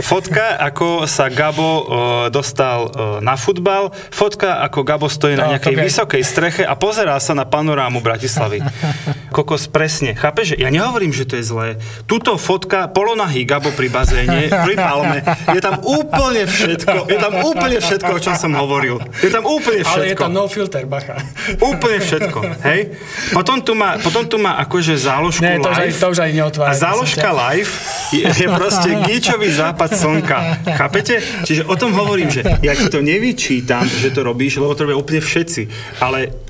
Fotka, 0.03 0.59
ako 0.59 1.07
sa 1.07 1.31
Gabo 1.31 1.69
uh, 1.69 1.83
dostal 2.27 2.91
uh, 2.91 2.91
na 3.23 3.39
futbal. 3.39 3.95
Fotka, 4.11 4.59
ako 4.67 4.83
Gabo 4.83 5.07
stojí 5.07 5.39
no, 5.39 5.47
na 5.47 5.55
nejakej 5.55 5.75
by... 5.75 5.83
vysokej 5.87 6.23
streche 6.23 6.63
a 6.67 6.75
pozerá 6.75 7.15
sa 7.23 7.31
na 7.31 7.47
panorámu 7.47 8.03
Bratislavy. 8.03 8.59
Kokos, 9.35 9.71
presne. 9.71 10.11
Chápeš? 10.17 10.59
Ja 10.59 10.67
nehovorím, 10.67 11.15
že 11.15 11.23
to 11.23 11.39
je 11.39 11.45
zlé. 11.47 11.67
Tuto 12.11 12.35
fotka, 12.35 12.91
polonahý 12.91 13.47
Gabo 13.47 13.71
pri 13.71 13.87
bazéne, 13.87 14.51
pri 14.51 14.75
palme, 14.75 15.23
je 15.55 15.61
tam 15.63 15.79
úplne 15.85 16.09
úplne 16.09 16.43
všetko, 16.45 16.97
je 17.09 17.17
tam 17.17 17.33
úplne 17.41 17.77
všetko, 17.79 18.11
o 18.11 18.19
čom 18.19 18.35
som 18.35 18.51
hovoril. 18.55 19.01
Je 19.21 19.29
tam 19.31 19.43
úplne 19.45 19.81
všetko. 19.83 19.99
Ale 19.99 20.11
je 20.11 20.17
tam 20.17 20.31
no 20.33 20.43
filter, 20.47 20.83
bacha. 20.85 21.15
Úplne 21.57 21.97
všetko, 22.03 22.39
hej? 22.65 22.93
Potom 23.33 23.61
tu 23.61 23.77
má, 23.77 24.01
potom 24.01 24.25
tu 24.25 24.37
má 24.41 24.57
akože 24.65 24.97
záložku 24.97 25.45
Nie, 25.45 25.61
to 25.61 25.69
live. 25.69 25.77
Už 25.77 25.79
aj, 25.79 25.89
to 25.99 26.07
už 26.09 26.19
aj 26.19 26.31
neotvára. 26.33 26.69
A 26.69 26.73
záložka 26.73 27.29
live 27.31 27.71
je, 28.11 28.23
je 28.25 28.47
proste 28.49 28.89
gíčový 29.05 29.49
západ 29.53 29.89
slnka. 29.93 30.37
Chápete? 30.75 31.21
Čiže 31.45 31.69
o 31.69 31.75
tom 31.77 31.93
hovorím, 31.93 32.33
že 32.33 32.41
ja 32.65 32.73
ti 32.73 32.89
to 32.89 32.99
nevyčítam, 33.05 33.85
že 33.85 34.09
to 34.09 34.25
robíš, 34.25 34.57
lebo 34.57 34.73
to 34.73 34.89
robia 34.89 34.97
úplne 34.97 35.21
všetci. 35.21 35.61
Ale 36.01 36.48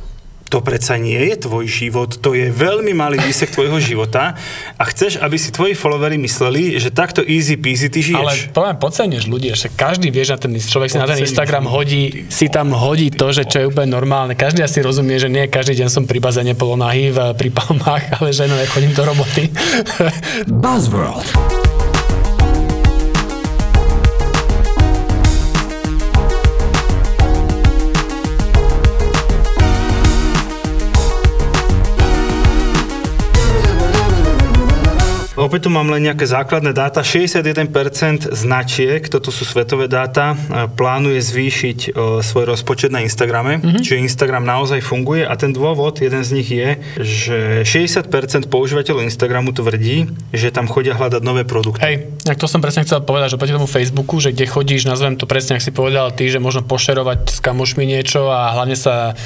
to 0.50 0.66
predsa 0.66 0.98
nie 0.98 1.18
je 1.30 1.46
tvoj 1.46 1.70
život, 1.70 2.10
to 2.18 2.34
je 2.34 2.50
veľmi 2.50 2.92
malý 2.98 3.22
výsek 3.22 3.54
tvojho 3.54 3.78
života 3.78 4.34
a 4.76 4.84
chceš, 4.90 5.22
aby 5.22 5.38
si 5.38 5.54
tvoji 5.54 5.78
followery 5.78 6.18
mysleli, 6.18 6.82
že 6.82 6.90
takto 6.90 7.22
easy 7.22 7.56
peasy 7.56 7.88
ty 7.88 8.02
žiješ. 8.02 8.20
Ale 8.20 8.34
poviem, 8.52 8.78
podcenieš 8.82 9.30
ľudí, 9.30 9.54
že 9.54 9.70
každý 9.70 10.10
vie, 10.10 10.26
že 10.26 10.36
ten 10.42 10.52
človek 10.58 10.90
si 10.90 10.98
na 10.98 11.06
ten 11.06 11.22
Instagram 11.22 11.70
hodí, 11.70 12.26
si 12.34 12.50
tam 12.50 12.74
hodí 12.74 13.14
to, 13.14 13.30
že 13.30 13.46
čo 13.46 13.62
je 13.62 13.66
úplne 13.70 13.94
normálne. 13.94 14.34
Každý 14.34 14.66
asi 14.66 14.82
rozumie, 14.82 15.22
že 15.22 15.30
nie 15.30 15.46
každý 15.46 15.86
deň 15.86 15.88
som 15.94 16.04
pri 16.10 16.18
bazéne 16.18 16.58
polonahy 16.58 17.14
v, 17.14 17.18
pri 17.38 17.50
palmách, 17.54 18.04
ale 18.18 18.34
že 18.34 18.50
no, 18.50 18.58
chodím 18.74 18.92
do 18.98 19.06
roboty. 19.06 19.54
Buzzworld. 20.50 21.69
Opäť 35.50 35.66
tu 35.66 35.74
mám 35.74 35.90
len 35.90 36.06
nejaké 36.06 36.30
základné 36.30 36.78
dáta. 36.78 37.02
61% 37.02 37.74
značiek, 38.38 39.02
toto 39.10 39.34
sú 39.34 39.50
svetové 39.50 39.90
dáta, 39.90 40.38
e, 40.38 40.70
plánuje 40.70 41.18
zvýšiť 41.18 41.80
e, 41.90 42.22
svoj 42.22 42.54
rozpočet 42.54 42.94
na 42.94 43.02
Instagrame, 43.02 43.58
mm-hmm. 43.58 43.82
čiže 43.82 43.98
Instagram 43.98 44.46
naozaj 44.46 44.86
funguje 44.86 45.26
a 45.26 45.34
ten 45.34 45.50
dôvod, 45.50 46.06
jeden 46.06 46.22
z 46.22 46.30
nich 46.38 46.54
je, 46.54 46.78
že 47.02 47.38
60% 47.66 48.46
používateľov 48.46 49.10
Instagramu 49.10 49.50
tvrdí, 49.50 50.14
že 50.38 50.54
tam 50.54 50.70
chodia 50.70 50.94
hľadať 50.94 51.26
nové 51.26 51.42
produkty. 51.50 51.82
Hej, 51.82 51.96
tak 52.22 52.38
to 52.38 52.46
som 52.46 52.62
presne 52.62 52.86
chcel 52.86 53.02
povedať, 53.02 53.34
že 53.34 53.42
proti 53.42 53.58
tomu 53.58 53.66
Facebooku, 53.66 54.22
že 54.22 54.30
kde 54.30 54.46
chodíš, 54.46 54.86
nazvem 54.86 55.18
to 55.18 55.26
presne, 55.26 55.58
ak 55.58 55.66
si 55.66 55.74
povedal 55.74 56.14
ty, 56.14 56.30
že 56.30 56.38
možno 56.38 56.62
pošerovať 56.62 57.26
s 57.26 57.42
kamošmi 57.42 57.90
niečo 57.90 58.30
a 58.30 58.54
hlavne 58.54 58.78
sa 58.78 59.18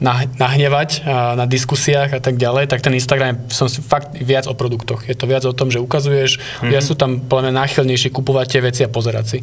nahnevať 0.00 1.04
na 1.36 1.44
diskusiách 1.44 2.16
a 2.16 2.20
tak 2.24 2.40
ďalej, 2.40 2.72
tak 2.72 2.80
ten 2.80 2.96
Instagram 2.96 3.52
som 3.52 3.68
si 3.68 3.84
fakt 3.84 4.16
viac 4.16 4.48
o 4.48 4.56
produktoch. 4.56 5.04
Je 5.04 5.12
to 5.12 5.28
viac 5.28 5.44
o 5.44 5.52
tom, 5.52 5.68
že 5.68 5.76
ukazuješ, 5.76 6.40
mm-hmm. 6.40 6.72
ja 6.72 6.80
sú 6.80 6.96
tam 6.96 7.20
podľa 7.20 7.52
mňa 7.52 7.54
náchylnejšie 7.60 8.08
kupovať 8.08 8.46
tie 8.48 8.60
veci 8.64 8.80
a 8.82 8.88
pozerať 8.88 9.24
si. 9.28 9.38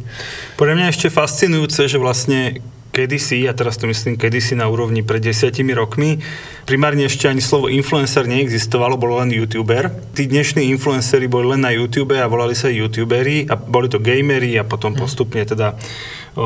Podľa 0.58 0.74
mňa 0.74 0.86
ešte 0.90 1.14
fascinujúce, 1.14 1.86
že 1.86 2.02
vlastne 2.02 2.58
kedysi, 2.88 3.46
a 3.46 3.54
teraz 3.54 3.78
to 3.78 3.86
myslím 3.86 4.18
kedysi 4.18 4.58
na 4.58 4.66
úrovni 4.66 5.06
pred 5.06 5.22
desiatimi 5.22 5.70
rokmi, 5.70 6.18
primárne 6.66 7.06
ešte 7.06 7.30
ani 7.30 7.38
slovo 7.38 7.70
influencer 7.70 8.26
neexistovalo, 8.26 8.98
bolo 8.98 9.22
len 9.22 9.30
youtuber. 9.30 9.92
Tí 10.16 10.26
dnešní 10.26 10.66
influenceri 10.74 11.30
boli 11.30 11.54
len 11.54 11.62
na 11.62 11.70
YouTube 11.70 12.18
a 12.18 12.26
volali 12.26 12.58
sa 12.58 12.66
youtuberi 12.66 13.46
a 13.46 13.54
boli 13.54 13.86
to 13.86 14.02
gamery 14.02 14.58
a 14.58 14.66
potom 14.66 14.98
postupne 14.98 15.44
teda 15.46 15.78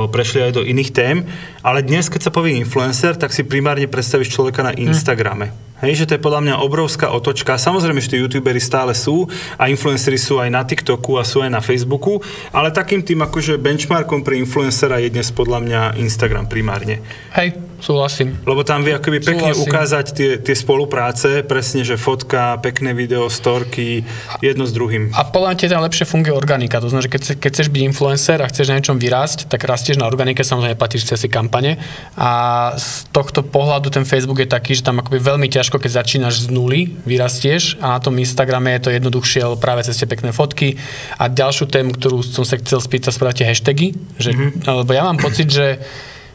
prešli 0.09 0.49
aj 0.49 0.53
do 0.57 0.63
iných 0.65 0.91
tém. 0.91 1.17
Ale 1.61 1.85
dnes, 1.85 2.09
keď 2.09 2.29
sa 2.29 2.35
povie 2.35 2.57
influencer, 2.57 3.15
tak 3.21 3.31
si 3.31 3.45
primárne 3.45 3.87
predstavíš 3.87 4.33
človeka 4.33 4.65
na 4.65 4.73
Instagrame. 4.73 5.53
Hmm. 5.53 5.72
Hej, 5.83 6.07
že 6.07 6.07
to 6.07 6.15
je 6.15 6.23
podľa 6.23 6.41
mňa 6.47 6.55
obrovská 6.63 7.11
otočka. 7.11 7.59
Samozrejme, 7.59 7.99
že 7.99 8.15
tí 8.15 8.17
youtuberi 8.23 8.63
stále 8.63 8.95
sú 8.95 9.27
a 9.59 9.67
influenceri 9.67 10.15
sú 10.15 10.39
aj 10.39 10.47
na 10.47 10.63
TikToku 10.63 11.19
a 11.19 11.27
sú 11.27 11.43
aj 11.43 11.51
na 11.51 11.59
Facebooku, 11.59 12.23
ale 12.55 12.71
takým 12.71 13.03
tým 13.03 13.19
akože 13.27 13.59
benchmarkom 13.59 14.23
pre 14.23 14.39
influencera 14.39 15.03
je 15.03 15.11
dnes 15.11 15.27
podľa 15.35 15.59
mňa 15.59 15.81
Instagram 15.99 16.47
primárne. 16.47 17.03
Hej, 17.35 17.59
súhlasím. 17.83 18.39
Lebo 18.47 18.63
tam 18.63 18.87
vie 18.87 18.95
akoby 18.95 19.19
pekne 19.19 19.51
Súhlasím. 19.51 19.67
ukázať 19.67 20.07
tie, 20.15 20.31
tie 20.39 20.55
spolupráce, 20.55 21.43
presne, 21.43 21.83
že 21.83 21.99
fotka, 21.99 22.63
pekné 22.63 22.95
video, 22.95 23.27
storky, 23.27 24.07
jedno 24.39 24.63
s 24.63 24.71
druhým. 24.71 25.11
A 25.19 25.27
podľa 25.27 25.51
mňa 25.51 25.59
ti 25.59 25.67
tam 25.67 25.83
lepšie 25.83 26.07
funguje 26.07 26.31
organika. 26.31 26.79
To 26.79 26.87
znamená, 26.87 27.11
že 27.11 27.11
keď, 27.11 27.23
keď 27.43 27.51
chceš 27.59 27.69
byť 27.75 27.83
influencer 27.91 28.39
a 28.39 28.47
chceš 28.47 28.71
na 28.71 28.79
niečom 28.79 29.03
vyrásť, 29.03 29.51
tak 29.51 29.67
rastieš 29.67 29.99
na 29.99 30.07
organike, 30.07 30.47
samozrejme 30.47 30.79
platíš 30.79 31.11
cez 31.11 31.19
si 31.19 31.27
kampane. 31.27 31.83
A 32.15 32.31
z 32.79 33.11
tohto 33.11 33.43
pohľadu 33.43 33.91
ten 33.91 34.07
Facebook 34.07 34.39
je 34.39 34.47
taký, 34.47 34.79
že 34.79 34.87
tam 34.87 35.03
akoby 35.03 35.19
veľmi 35.19 35.51
ťažko, 35.51 35.72
keď 35.79 36.03
začínaš 36.03 36.45
z 36.45 36.47
nuly, 36.53 36.97
vyrastieš 37.07 37.79
a 37.79 37.97
na 37.97 38.01
tom 38.03 38.19
Instagrame 38.19 38.77
je 38.77 38.89
to 38.89 38.91
jednoduchšie, 38.91 39.47
lebo 39.47 39.57
práve 39.61 39.87
cez 39.87 39.97
tie 39.97 40.09
pekné 40.09 40.33
fotky. 40.35 40.77
A 41.17 41.31
ďalšiu 41.31 41.71
tému, 41.71 41.95
ktorú 41.97 42.25
som 42.25 42.43
sa 42.43 42.59
chcel 42.59 42.81
spýtať, 42.81 43.13
spravíte 43.15 43.45
hashtagy, 43.47 43.95
že, 44.19 44.33
mm-hmm. 44.33 44.69
lebo 44.69 44.91
ja 44.93 45.07
mám 45.07 45.21
pocit, 45.21 45.49
že 45.49 45.79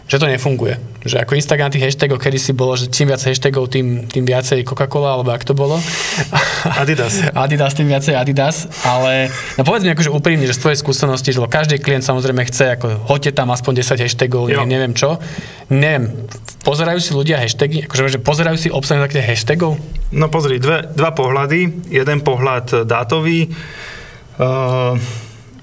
že 0.07 0.15
to 0.15 0.25
nefunguje. 0.31 0.79
Že 1.03 1.27
ako 1.27 1.35
Instagram 1.35 1.67
tých 1.67 1.91
hashtagov, 1.91 2.23
kedy 2.23 2.39
si 2.39 2.51
bolo, 2.55 2.79
že 2.79 2.87
čím 2.87 3.11
viac 3.11 3.19
hashtagov, 3.19 3.67
tým, 3.67 4.07
tým 4.07 4.23
viacej 4.23 4.63
Coca-Cola, 4.63 5.19
alebo 5.19 5.35
ak 5.35 5.43
to 5.43 5.51
bolo. 5.51 5.75
Adidas. 6.81 7.27
Adidas, 7.35 7.75
tým 7.75 7.91
viacej 7.91 8.15
Adidas, 8.15 8.71
ale 8.87 9.27
no 9.59 9.67
povedz 9.67 9.83
mi 9.83 9.91
akože 9.91 10.07
úprimne, 10.07 10.47
že 10.47 10.55
z 10.55 10.63
tvojej 10.63 10.79
skúsenosti, 10.79 11.35
že 11.35 11.43
každý 11.43 11.83
klient 11.83 12.07
samozrejme 12.07 12.39
chce, 12.47 12.79
ako 12.79 13.03
hoďte 13.11 13.35
tam 13.35 13.51
aspoň 13.51 13.83
10 13.83 14.03
hashtagov, 14.07 14.43
Jo. 14.47 14.63
ne, 14.63 14.79
neviem 14.79 14.95
čo. 14.95 15.19
Neviem, 15.67 16.15
pozerajú 16.63 17.03
si 17.03 17.11
ľudia 17.11 17.43
hashtagy, 17.43 17.83
akože 17.83 18.15
že 18.15 18.19
pozerajú 18.23 18.55
si 18.55 18.71
obsah 18.71 19.03
takých 19.03 19.35
hashtagov? 19.35 19.75
No 20.15 20.31
pozri, 20.31 20.63
dve, 20.63 20.87
dva 20.95 21.11
pohľady. 21.11 21.91
Jeden 21.91 22.23
pohľad 22.23 22.87
dátový. 22.87 23.51
Uh, 24.39 24.95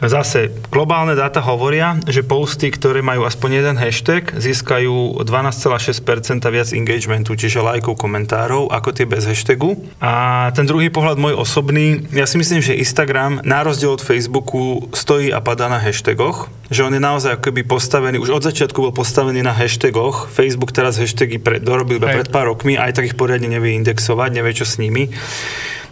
zase 0.02 0.50
globálne 0.70 1.14
dáta 1.14 1.38
hovoria, 1.38 1.98
že 2.08 2.26
posty, 2.26 2.70
ktoré 2.70 3.00
majú 3.04 3.26
aspoň 3.26 3.50
jeden 3.62 3.76
hashtag, 3.78 4.34
získajú 4.34 5.22
12,6% 5.22 6.42
viac 6.50 6.68
engagementu, 6.74 7.38
čiže 7.38 7.62
lajkov, 7.62 7.98
komentárov, 7.98 8.70
ako 8.70 8.88
tie 8.90 9.06
bez 9.06 9.28
hashtagu. 9.28 9.78
A 10.02 10.48
ten 10.52 10.66
druhý 10.66 10.90
pohľad 10.90 11.20
môj 11.20 11.38
osobný, 11.38 12.06
ja 12.10 12.26
si 12.26 12.40
myslím, 12.40 12.60
že 12.64 12.78
Instagram, 12.78 13.44
na 13.46 13.62
rozdiel 13.62 13.94
od 13.94 14.02
Facebooku, 14.02 14.90
stojí 14.90 15.30
a 15.30 15.38
padá 15.38 15.70
na 15.70 15.78
hashtagoch, 15.78 16.50
že 16.72 16.82
on 16.82 16.92
je 16.94 17.02
naozaj 17.02 17.38
akoby 17.38 17.62
postavený, 17.62 18.18
už 18.18 18.34
od 18.34 18.42
začiatku 18.42 18.78
bol 18.90 18.94
postavený 18.94 19.44
na 19.44 19.52
hashtagoch. 19.54 20.32
Facebook 20.32 20.72
teraz 20.74 20.98
hashtagy 20.98 21.38
pre, 21.38 21.60
dorobil 21.60 22.00
iba 22.00 22.10
pred 22.10 22.28
pár 22.32 22.50
rokmi, 22.50 22.74
aj 22.74 22.98
tak 22.98 23.08
ich 23.12 23.18
poriadne 23.18 23.46
nevie 23.46 23.76
indexovať, 23.78 24.30
nevie 24.34 24.52
čo 24.56 24.66
s 24.66 24.80
nimi. 24.80 25.12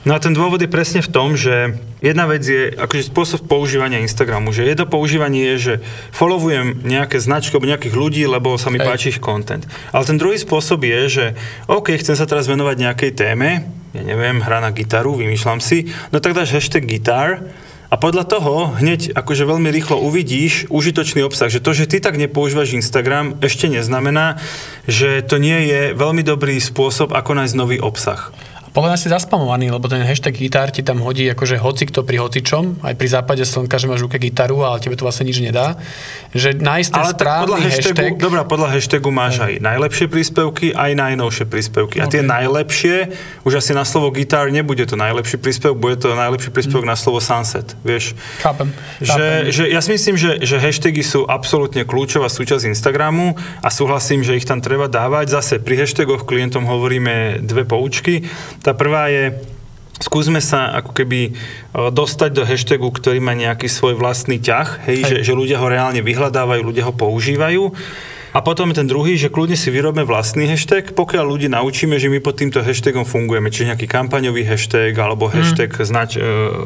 No 0.03 0.19
a 0.19 0.23
ten 0.23 0.35
dôvod 0.35 0.59
je 0.59 0.67
presne 0.67 0.99
v 0.99 1.13
tom, 1.15 1.39
že 1.39 1.79
jedna 2.03 2.27
vec 2.27 2.43
je 2.43 2.75
akože 2.75 3.07
spôsob 3.07 3.47
používania 3.47 4.03
Instagramu, 4.03 4.51
že 4.51 4.67
jedno 4.67 4.91
používanie 4.91 5.55
je, 5.55 5.57
že 5.59 5.75
followujem 6.11 6.83
nejaké 6.83 7.23
značky 7.23 7.55
alebo 7.55 7.71
nejakých 7.71 7.95
ľudí, 7.95 8.27
lebo 8.27 8.59
sa 8.59 8.75
mi 8.75 8.83
Hej. 8.83 8.87
páči 8.87 9.07
ich 9.15 9.23
content. 9.23 9.63
Ale 9.95 10.03
ten 10.03 10.19
druhý 10.19 10.43
spôsob 10.43 10.83
je, 10.83 11.01
že 11.07 11.25
OK, 11.71 11.95
chcem 11.95 12.19
sa 12.19 12.27
teraz 12.27 12.51
venovať 12.51 12.83
nejakej 12.83 13.13
téme, 13.15 13.63
ja 13.95 14.03
neviem, 14.03 14.43
hra 14.43 14.59
na 14.59 14.75
gitaru, 14.75 15.15
vymýšľam 15.15 15.63
si, 15.63 15.95
no 16.11 16.19
tak 16.19 16.35
dáš 16.35 16.51
hashtag 16.51 16.83
guitar 16.83 17.55
a 17.93 17.95
podľa 17.95 18.25
toho 18.25 18.73
hneď 18.81 19.15
akože 19.15 19.45
veľmi 19.47 19.69
rýchlo 19.71 20.03
uvidíš 20.03 20.67
užitočný 20.73 21.23
obsah, 21.23 21.53
že 21.53 21.61
to, 21.61 21.77
že 21.77 21.87
ty 21.87 22.03
tak 22.03 22.19
nepoužívaš 22.19 22.75
Instagram, 22.75 23.39
ešte 23.39 23.69
neznamená, 23.69 24.41
že 24.89 25.23
to 25.23 25.39
nie 25.39 25.71
je 25.71 25.81
veľmi 25.93 26.25
dobrý 26.25 26.59
spôsob, 26.59 27.15
ako 27.15 27.39
nájsť 27.39 27.55
nový 27.55 27.79
obsah. 27.79 28.33
Podľa 28.73 28.97
mňa 28.97 28.99
si 29.05 29.13
zaspamovaný, 29.13 29.69
lebo 29.69 29.85
ten 29.85 30.01
hashtag 30.01 30.33
gitár 30.33 30.73
ti 30.73 30.81
tam 30.81 31.05
hodí 31.05 31.29
akože 31.29 31.61
hoci 31.61 31.85
kto 31.93 32.09
pri 32.09 32.25
hocičom, 32.25 32.81
aj 32.81 32.97
pri 32.97 33.09
západe 33.13 33.45
slnka, 33.45 33.77
že 33.77 33.85
máš 33.85 34.01
ruke 34.09 34.17
gitaru, 34.17 34.65
ale 34.65 34.81
tebe 34.81 34.97
to 34.97 35.05
vlastne 35.05 35.29
nič 35.29 35.45
nedá. 35.45 35.77
Že 36.33 36.57
nájsť 36.57 36.89
ten 36.89 37.05
Ale 37.05 37.13
správny 37.13 37.45
podľa 37.45 37.59
hashtagu, 37.69 38.01
hashtag... 38.01 38.13
dobrá, 38.17 38.43
podľa 38.49 38.69
hashtagu 38.73 39.11
máš 39.13 39.45
aj 39.45 39.53
najlepšie 39.61 40.07
príspevky, 40.09 40.67
aj 40.73 40.91
najnovšie 40.97 41.45
príspevky. 41.53 42.01
A 42.01 42.09
tie 42.09 42.25
najlepšie, 42.25 43.13
už 43.45 43.61
asi 43.61 43.77
na 43.77 43.85
slovo 43.85 44.09
gitár 44.09 44.49
nebude 44.49 44.89
to 44.89 44.97
najlepší 44.97 45.37
príspevok, 45.37 45.77
bude 45.77 46.01
to 46.01 46.17
najlepší 46.17 46.49
príspevok 46.49 46.89
na 46.89 46.97
slovo 46.97 47.21
sunset, 47.21 47.77
vieš. 47.85 48.17
Chápem. 48.41 48.73
Že, 49.05 49.53
že 49.53 49.63
ja 49.69 49.85
si 49.85 49.93
myslím, 49.93 50.17
že, 50.17 50.41
že 50.41 50.57
hashtagy 50.57 51.05
sú 51.05 51.29
absolútne 51.29 51.85
kľúčová 51.85 52.33
súčasť 52.33 52.65
Instagramu 52.73 53.37
a 53.61 53.69
súhlasím, 53.69 54.25
že 54.25 54.33
ich 54.33 54.49
tam 54.49 54.65
treba 54.65 54.89
dávať. 54.89 55.29
Zase 55.29 55.55
pri 55.61 55.85
hashtagoch 55.85 56.25
klientom 56.25 56.65
hovoríme 56.65 57.45
dve 57.45 57.69
poučky. 57.69 58.25
Tá 58.63 58.73
prvá 58.79 59.11
je, 59.11 59.43
skúsme 59.99 60.39
sa 60.39 60.79
ako 60.79 60.95
keby 60.95 61.21
e, 61.27 61.31
dostať 61.91 62.31
do 62.31 62.47
hashtagu, 62.47 62.87
ktorý 62.87 63.19
má 63.19 63.35
nejaký 63.35 63.67
svoj 63.67 63.99
vlastný 63.99 64.39
ťah, 64.39 64.87
hej, 64.87 64.99
že, 65.03 65.17
že 65.27 65.33
ľudia 65.35 65.59
ho 65.59 65.67
reálne 65.67 65.99
vyhľadávajú, 65.99 66.63
ľudia 66.63 66.87
ho 66.87 66.95
používajú. 66.95 67.75
A 68.33 68.41
potom 68.41 68.73
je 68.73 68.81
ten 68.81 68.89
druhý, 68.89 69.21
že 69.21 69.29
kľudne 69.29 69.61
si 69.61 69.69
vyrobíme 69.69 70.09
vlastný 70.09 70.49
hashtag, 70.49 70.97
pokiaľ 70.97 71.25
ľudí 71.27 71.53
naučíme, 71.53 72.01
že 72.01 72.09
my 72.09 72.17
pod 72.25 72.41
týmto 72.41 72.65
hashtagom 72.65 73.05
fungujeme, 73.05 73.53
čiže 73.53 73.75
nejaký 73.75 73.85
kampaňový 73.85 74.49
hashtag 74.49 74.97
alebo 74.97 75.29
hashtag 75.29 75.69
znač 75.85 76.17
e, 76.17 76.23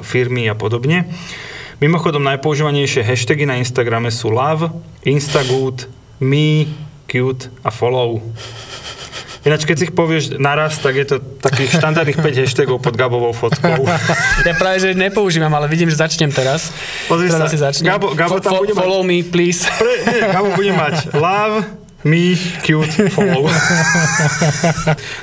firmy 0.06 0.46
a 0.46 0.54
podobne. 0.54 1.10
Mimochodom, 1.82 2.24
najpoužívanejšie 2.24 3.04
hashtagy 3.04 3.44
na 3.44 3.58
Instagrame 3.60 4.08
sú 4.08 4.32
love, 4.32 4.70
instagood, 5.04 5.90
me, 6.22 6.70
cute 7.10 7.50
a 7.60 7.74
follow. 7.74 8.22
Ináč, 9.46 9.62
keď 9.62 9.76
si 9.76 9.84
ich 9.84 9.94
povieš 9.94 10.24
naraz, 10.36 10.76
tak 10.76 10.94
je 10.96 11.06
to 11.06 11.16
takých 11.38 11.78
štandardných 11.78 12.18
5 12.18 12.42
hashtagov 12.42 12.76
pod 12.76 12.92
Gabovou 12.92 13.30
fotkou. 13.30 13.86
Ja 14.42 14.52
práve, 14.52 14.82
že 14.82 14.90
nepoužívam, 14.90 15.48
ale 15.48 15.66
vidím, 15.66 15.86
že 15.86 15.94
začnem 15.96 16.28
teraz. 16.28 16.74
Pozri 17.06 17.30
sa, 17.30 17.46
si 17.46 17.54
začnem. 17.54 17.86
Gabo- 17.88 18.10
Gabo 18.12 18.36
tam 18.36 18.58
bude 18.58 18.74
mať- 18.74 18.82
Follow 18.82 19.00
me, 19.00 19.22
please. 19.22 19.62
Pre, 19.70 19.86
nie, 20.04 20.18
Gabo 20.26 20.50
bude 20.52 20.72
mať 20.72 20.94
love, 21.16 21.62
me, 22.04 22.36
cute, 22.60 23.08
follow. 23.14 23.48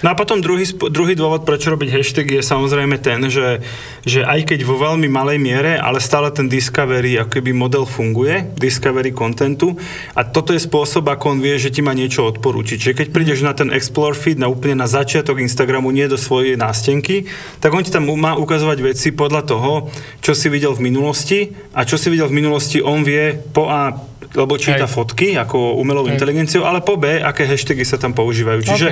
No 0.01 0.11
a 0.11 0.15
potom 0.17 0.41
druhý, 0.41 0.65
druhý 0.89 1.13
dôvod, 1.13 1.45
prečo 1.45 1.71
robiť 1.71 1.89
hashtag 1.95 2.39
je 2.39 2.41
samozrejme 2.43 2.99
ten, 2.99 3.21
že, 3.29 3.63
že 4.03 4.25
aj 4.25 4.49
keď 4.51 4.59
vo 4.65 4.79
veľmi 4.81 5.07
malej 5.07 5.39
miere, 5.39 5.79
ale 5.79 6.03
stále 6.03 6.33
ten 6.33 6.49
discovery, 6.49 7.19
ako 7.21 7.39
keby 7.39 7.51
model 7.55 7.87
funguje, 7.87 8.53
discovery 8.57 9.13
contentu 9.15 9.77
a 10.17 10.25
toto 10.27 10.51
je 10.51 10.59
spôsob, 10.59 11.07
ako 11.07 11.37
on 11.37 11.39
vie, 11.39 11.55
že 11.55 11.71
ti 11.71 11.79
má 11.79 11.95
niečo 11.95 12.27
odporúčiť. 12.27 12.77
Čiže 12.79 12.97
keď 12.97 13.07
prídeš 13.13 13.39
na 13.45 13.55
ten 13.55 13.71
explore 13.71 14.17
feed, 14.17 14.41
na 14.41 14.51
úplne 14.51 14.79
na 14.79 14.89
začiatok 14.89 15.39
Instagramu, 15.39 15.93
nie 15.93 16.09
do 16.09 16.19
svojej 16.19 16.59
nástenky, 16.59 17.29
tak 17.63 17.71
on 17.71 17.85
ti 17.85 17.93
tam 17.93 18.09
má 18.09 18.35
ukazovať 18.35 18.77
veci 18.83 19.09
podľa 19.15 19.41
toho, 19.47 19.71
čo 20.19 20.35
si 20.35 20.51
videl 20.51 20.75
v 20.75 20.91
minulosti 20.91 21.55
a 21.71 21.87
čo 21.87 21.95
si 21.95 22.11
videl 22.11 22.27
v 22.27 22.43
minulosti, 22.43 22.83
on 22.83 23.03
vie 23.07 23.35
po 23.55 23.71
A 23.71 24.12
lebo 24.33 24.57
číta 24.57 24.89
Hej. 24.89 24.93
fotky 24.93 25.27
ako 25.37 25.77
umelou 25.77 26.09
Hej. 26.09 26.17
inteligenciou, 26.17 26.65
ale 26.65 26.81
po 26.81 26.97
B, 26.97 27.21
aké 27.21 27.45
hashtagy 27.45 27.85
sa 27.85 28.01
tam 28.01 28.17
používajú. 28.17 28.65
Čiže 28.65 28.87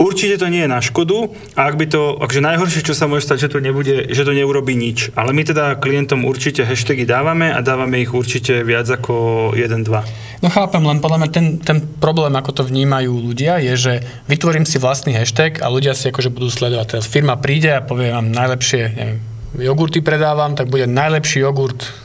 určite 0.00 0.40
to 0.40 0.48
nie 0.48 0.64
je 0.64 0.70
na 0.72 0.80
škodu 0.80 1.28
a 1.54 1.68
ak 1.68 1.74
by 1.76 1.86
to, 1.88 2.16
akže 2.16 2.40
najhoršie, 2.40 2.80
čo 2.80 2.96
sa 2.96 3.04
môže 3.04 3.28
stať, 3.28 3.48
že 3.48 3.52
to 3.52 3.58
nebude, 3.60 4.08
že 4.08 4.24
to 4.24 4.32
neurobi 4.32 4.72
nič. 4.72 5.12
Ale 5.12 5.36
my 5.36 5.44
teda 5.44 5.76
klientom 5.76 6.24
určite 6.24 6.64
hashtagy 6.64 7.04
dávame 7.04 7.52
a 7.52 7.60
dávame 7.60 8.00
ich 8.00 8.16
určite 8.16 8.64
viac 8.64 8.88
ako 8.88 9.52
1-2. 9.52 10.40
No 10.40 10.48
chápem, 10.48 10.84
len 10.84 11.00
podľa 11.00 11.24
mňa 11.24 11.30
ten, 11.32 11.46
ten 11.60 11.78
problém, 12.00 12.32
ako 12.36 12.50
to 12.52 12.62
vnímajú 12.64 13.12
ľudia, 13.12 13.60
je, 13.60 13.74
že 13.76 13.92
vytvorím 14.28 14.64
si 14.64 14.80
vlastný 14.80 15.16
hashtag 15.16 15.60
a 15.60 15.68
ľudia 15.68 15.96
si 15.96 16.08
akože 16.08 16.32
budú 16.32 16.48
sledovať. 16.48 16.96
Teraz 16.96 17.06
firma 17.08 17.36
príde 17.40 17.72
a 17.72 17.84
povie 17.84 18.12
vám 18.12 18.32
najlepšie, 18.32 18.82
neviem, 18.96 19.18
jogurty 19.54 20.02
predávam, 20.02 20.58
tak 20.58 20.66
bude 20.68 20.84
najlepší 20.90 21.44
jogurt 21.46 22.03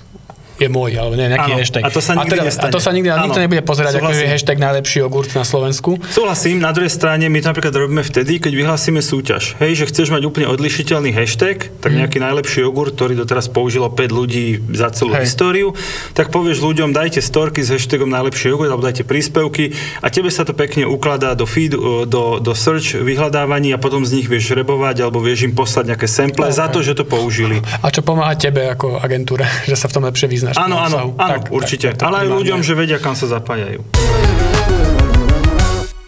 je 0.60 0.70
môj, 0.70 0.92
alebo 1.00 1.16
nie, 1.16 1.28
nejaký 1.28 1.52
Áno, 1.56 1.62
hashtag. 1.64 1.82
a 1.84 1.90
to 1.90 2.02
sa 2.02 2.12
nikdy 2.16 2.36
teda, 2.36 2.44
nestane. 2.44 2.70
A 2.70 2.76
to 2.76 2.82
sa 2.84 2.92
nikdy, 2.92 3.08
Áno, 3.10 3.24
nikto 3.26 3.40
nebude 3.40 3.62
pozerať, 3.64 3.92
ako 3.98 4.12
je 4.12 4.16
súhlasím. 4.20 4.34
hashtag 4.36 4.58
najlepší 4.60 4.98
jogurt 5.00 5.32
na 5.32 5.46
Slovensku. 5.46 5.92
Súhlasím, 6.10 6.58
na 6.60 6.72
druhej 6.72 6.92
strane 6.92 7.26
my 7.28 7.40
to 7.40 7.48
napríklad 7.50 7.74
robíme 7.74 8.04
vtedy, 8.04 8.38
keď 8.38 8.52
vyhlásime 8.56 9.00
súťaž. 9.00 9.56
Hej, 9.58 9.84
že 9.84 9.86
chceš 9.90 10.08
mať 10.12 10.28
úplne 10.28 10.48
odlišiteľný 10.50 11.12
hashtag, 11.12 11.72
tak 11.80 11.92
nejaký 11.92 12.20
najlepší 12.20 12.64
jogurt, 12.64 12.94
ktorý 12.94 13.16
doteraz 13.16 13.48
použilo 13.48 13.88
5 13.88 14.12
ľudí 14.12 14.60
za 14.76 14.92
celú 14.92 15.16
Hej. 15.16 15.26
históriu, 15.26 15.68
tak 16.14 16.30
povieš 16.30 16.60
ľuďom, 16.60 16.92
dajte 16.92 17.20
storky 17.20 17.64
s 17.64 17.72
hashtagom 17.72 18.10
najlepší 18.10 18.52
jogurt, 18.52 18.70
alebo 18.70 18.84
dajte 18.84 19.04
príspevky 19.04 19.72
a 20.00 20.08
tebe 20.12 20.28
sa 20.30 20.44
to 20.44 20.52
pekne 20.52 20.84
ukladá 20.86 21.34
do 21.36 21.48
feed, 21.48 21.74
do, 22.06 22.24
do 22.40 22.54
search 22.54 22.96
vyhľadávaní 22.96 23.72
a 23.72 23.80
potom 23.80 24.04
z 24.04 24.22
nich 24.22 24.28
vieš 24.28 24.52
rebovať 24.54 25.06
alebo 25.06 25.22
vieš 25.22 25.46
im 25.46 25.54
poslať 25.54 25.96
nejaké 25.96 26.08
sample 26.10 26.46
za 26.50 26.68
to, 26.70 26.82
že 26.82 26.98
to 26.98 27.06
použili. 27.06 27.62
A 27.82 27.90
čo 27.90 28.02
pomáha 28.02 28.34
tebe 28.36 28.66
ako 28.68 29.00
agentúre, 29.00 29.46
že 29.70 29.76
sa 29.78 29.88
v 29.88 29.94
tom 30.00 30.04
lepšie 30.06 30.28
vyznáš. 30.28 30.49
Áno, 30.58 30.76
tom 30.80 30.86
áno, 30.88 30.98
áno, 31.20 31.38
Tak, 31.46 31.54
určite. 31.54 31.94
tak, 31.94 32.02
tak, 32.02 32.08
Ale 32.10 32.26
aj 32.26 32.28
ľuďom, 32.42 32.60
že 32.64 32.74
vedia, 32.74 32.98
kam 32.98 33.14
sa 33.14 33.30
zapájajú. 33.30 33.84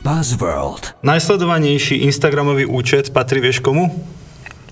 Buzzworld. 0.02 0.98
Najsledovanejší 1.06 2.02
Instagramový 2.10 2.66
účet 2.66 3.14
patrí 3.14 3.38
vieš 3.38 3.62
komu? 3.62 3.94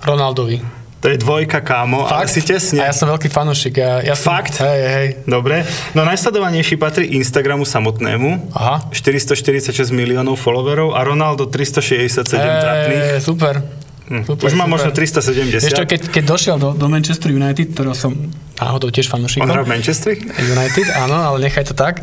Ronaldovi. 0.01 0.79
To 0.99 1.08
je 1.08 1.15
dvojka, 1.15 1.63
kámo, 1.63 2.03
ale 2.12 2.27
si 2.27 2.43
tesne. 2.43 2.84
A 2.84 2.91
ja 2.91 2.95
som 2.95 3.08
veľký 3.08 3.32
fanúšik. 3.32 3.79
Ja, 3.79 4.03
ja 4.03 4.19
som, 4.19 4.36
Fakt? 4.36 4.60
Hej, 4.60 4.82
hej. 4.84 5.08
Dobre. 5.23 5.63
No 5.95 6.03
najsledovanejší 6.03 6.75
patrí 6.75 7.15
Instagramu 7.15 7.63
samotnému. 7.63 8.51
Aha. 8.51 8.84
446 8.91 9.95
miliónov 9.95 10.36
followerov 10.36 10.99
a 10.99 11.08
Ronaldo 11.08 11.47
367 11.47 12.36
trapných. 12.36 13.05
Ej, 13.15 13.23
super. 13.23 13.63
Hm, 14.09 14.25
super 14.25 14.49
Už 14.49 14.57
má 14.57 14.65
super. 14.65 14.73
možno 14.73 14.89
370. 14.89 15.69
Vieš 15.69 15.73
čo, 15.77 15.85
keď, 15.85 16.01
keď 16.09 16.23
došiel 16.25 16.57
do, 16.57 16.73
do 16.73 16.85
Manchester 16.89 17.29
United, 17.29 17.77
ktorého 17.77 17.93
som 17.93 18.17
náhodou 18.57 18.89
tiež 18.89 19.05
fanúšikom. 19.07 19.45
On 19.45 19.53
hrá 19.53 19.61
v 19.61 19.71
Manchesteri? 19.71 20.19
United, 20.25 20.87
áno, 20.97 21.15
ale 21.15 21.45
nechaj 21.45 21.69
to 21.69 21.77
tak. 21.77 22.01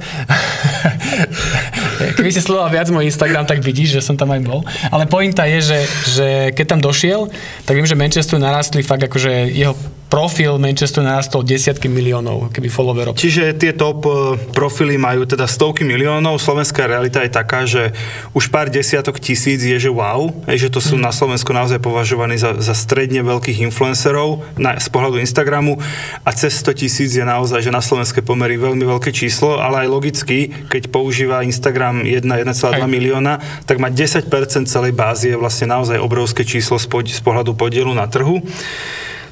Keby 2.17 2.31
si 2.31 2.41
sledoval 2.41 2.71
viac 2.71 2.89
môj 2.95 3.11
Instagram, 3.11 3.45
tak 3.45 3.61
vidíš, 3.61 3.99
že 3.99 4.01
som 4.01 4.15
tam 4.15 4.31
aj 4.33 4.41
bol. 4.47 4.63
Ale 4.89 5.11
pointa 5.11 5.45
je, 5.51 5.59
že, 5.61 5.81
že 6.15 6.27
keď 6.55 6.67
tam 6.77 6.81
došiel, 6.81 7.29
tak 7.67 7.75
viem, 7.75 7.85
že 7.85 7.99
Manchester 7.99 8.39
narastli 8.39 8.87
fakt 8.87 9.03
akože 9.05 9.51
jeho 9.53 9.75
profil 10.17 10.57
Manchesteru 10.57 11.05
narastol 11.05 11.45
desiatky 11.45 11.93
miliónov, 11.93 12.49
keby 12.49 12.73
followerov. 12.73 13.21
Čiže 13.21 13.53
tie 13.53 13.77
top 13.77 14.09
e, 14.09 14.41
profily 14.57 14.97
majú 14.97 15.29
teda 15.29 15.45
stovky 15.45 15.85
miliónov. 15.85 16.41
Slovenská 16.41 16.89
realita 16.89 17.21
je 17.21 17.29
taká, 17.29 17.69
že 17.69 17.93
už 18.33 18.49
pár 18.49 18.73
desiatok 18.73 19.21
tisíc 19.21 19.61
je, 19.61 19.77
že 19.77 19.93
wow, 19.93 20.33
je, 20.49 20.57
že 20.57 20.73
to 20.73 20.81
sú 20.81 20.97
Mhm. 20.97 21.05
na 21.05 21.13
Slovensku 21.13 21.53
naozaj 21.53 21.85
považovaní 21.85 22.41
za, 22.41 22.57
za 22.57 22.73
stredne 22.73 23.21
veľkých 23.21 23.61
influencerov 23.69 24.41
na, 24.57 24.81
z 24.81 24.89
pohľadu 24.89 25.21
Instagramu 25.21 25.77
a 26.25 26.31
cez 26.33 26.65
100 26.65 26.81
tisíc 26.81 27.13
je 27.13 27.21
naozaj, 27.21 27.61
že 27.61 27.69
na 27.69 27.85
slovenské 27.85 28.25
pomery 28.25 28.57
veľmi 28.57 28.89
veľké 28.89 29.13
číslo, 29.13 29.61
ale 29.61 29.85
aj 29.85 29.93
logicky, 29.93 30.49
keď 30.73 30.89
používa 30.89 31.45
Instagram 31.45 32.09
1, 32.09 32.25
1,2 32.25 32.73
Aj. 32.73 32.89
milióna, 32.89 33.37
tak 33.69 33.77
má 33.77 33.93
10% 33.93 34.33
celej 34.65 34.97
bázy 34.97 35.27
je 35.29 35.37
vlastne 35.37 35.69
naozaj 35.69 36.01
obrovské 36.01 36.41
číslo 36.41 36.81
z, 36.81 36.89
pod, 36.89 37.05
z 37.05 37.21
pohľadu 37.21 37.53
podielu 37.53 37.93
na 37.93 38.09
trhu. 38.09 38.41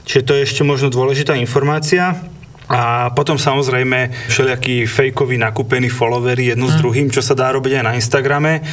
Čiže 0.04 0.22
to 0.24 0.32
je 0.36 0.44
ešte 0.44 0.62
možno 0.62 0.92
dôležitá 0.92 1.36
informácia. 1.36 2.16
A 2.64 3.12
potom 3.12 3.36
samozrejme 3.36 4.08
všelijakí 4.32 4.88
fejkoví 4.88 5.36
nakúpení 5.36 5.92
followery 5.92 6.56
jedno 6.56 6.72
s 6.72 6.80
druhým, 6.80 7.12
čo 7.12 7.20
sa 7.20 7.36
dá 7.36 7.52
robiť 7.52 7.76
aj 7.76 7.84
na 7.84 7.92
Instagrame. 7.92 8.64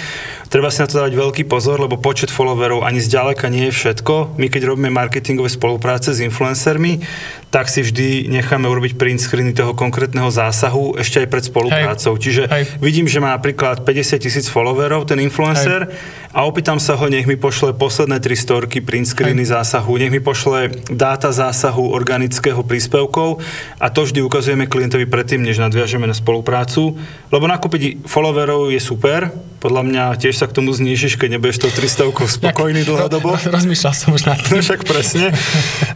Treba 0.48 0.72
si 0.72 0.80
na 0.80 0.88
to 0.88 1.04
dávať 1.04 1.16
veľký 1.20 1.44
pozor, 1.44 1.76
lebo 1.76 2.00
počet 2.00 2.32
followerov 2.32 2.88
ani 2.88 3.04
zďaleka 3.04 3.52
nie 3.52 3.68
je 3.68 3.76
všetko. 3.76 4.40
My 4.40 4.48
keď 4.48 4.72
robíme 4.72 4.88
marketingové 4.96 5.52
spolupráce 5.52 6.16
s 6.16 6.24
influencermi, 6.24 7.04
tak 7.52 7.68
si 7.68 7.84
vždy 7.84 8.32
necháme 8.32 8.64
urobiť 8.72 8.96
print 8.96 9.20
screeny 9.20 9.52
toho 9.52 9.76
konkrétneho 9.76 10.32
zásahu 10.32 10.96
ešte 10.96 11.24
aj 11.24 11.28
pred 11.28 11.44
spoluprácou. 11.44 12.16
Čiže 12.16 12.48
Hej. 12.48 12.64
vidím, 12.80 13.12
že 13.12 13.20
má 13.20 13.36
napríklad 13.36 13.84
50 13.84 14.24
tisíc 14.24 14.48
followerov 14.48 15.04
ten 15.04 15.20
influencer 15.20 15.92
a 16.32 16.44
opýtam 16.44 16.80
sa 16.80 16.96
ho, 16.96 17.06
nech 17.06 17.24
mi 17.24 17.36
pošle 17.36 17.72
posledné 17.72 18.18
tri 18.18 18.34
storky 18.34 18.80
print 18.80 19.06
screeny 19.06 19.44
zásahu, 19.44 19.96
nech 19.96 20.10
mi 20.10 20.20
pošle 20.20 20.72
dáta 20.88 21.30
zásahu 21.30 21.92
organického 21.92 22.64
príspevkov 22.64 23.44
a 23.76 23.88
to 23.88 24.04
vždy 24.04 24.20
ukazujeme 24.22 24.64
klientovi 24.64 25.04
predtým, 25.06 25.44
než 25.44 25.60
nadviažeme 25.60 26.04
na 26.04 26.16
spoluprácu, 26.16 26.96
lebo 27.28 27.46
nakúpiť 27.46 28.08
followerov 28.08 28.72
je 28.72 28.80
super, 28.80 29.28
podľa 29.60 29.84
mňa 29.84 30.04
tiež 30.18 30.36
sa 30.36 30.50
k 30.50 30.58
tomu 30.58 30.74
znížiš, 30.74 31.22
keď 31.22 31.38
nebudeš 31.38 31.62
tou 31.62 31.70
300 31.70 32.10
spokojný 32.10 32.82
dlhodobo. 32.82 33.38
Ro- 33.38 33.52
Rozmýšľal 33.54 33.94
som 33.94 34.16
už 34.16 34.26
No 34.28 34.34
tým. 34.34 34.58
však 34.58 34.82
presne. 34.90 35.30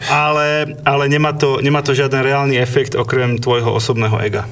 Ale, 0.06 0.78
ale 0.86 1.04
nemá, 1.10 1.34
to, 1.34 1.58
nemá 1.58 1.82
to 1.82 1.90
žiaden 1.90 2.22
reálny 2.22 2.54
efekt 2.56 2.94
okrem 2.94 3.42
tvojho 3.42 3.74
osobného 3.74 4.22
ega. 4.22 4.46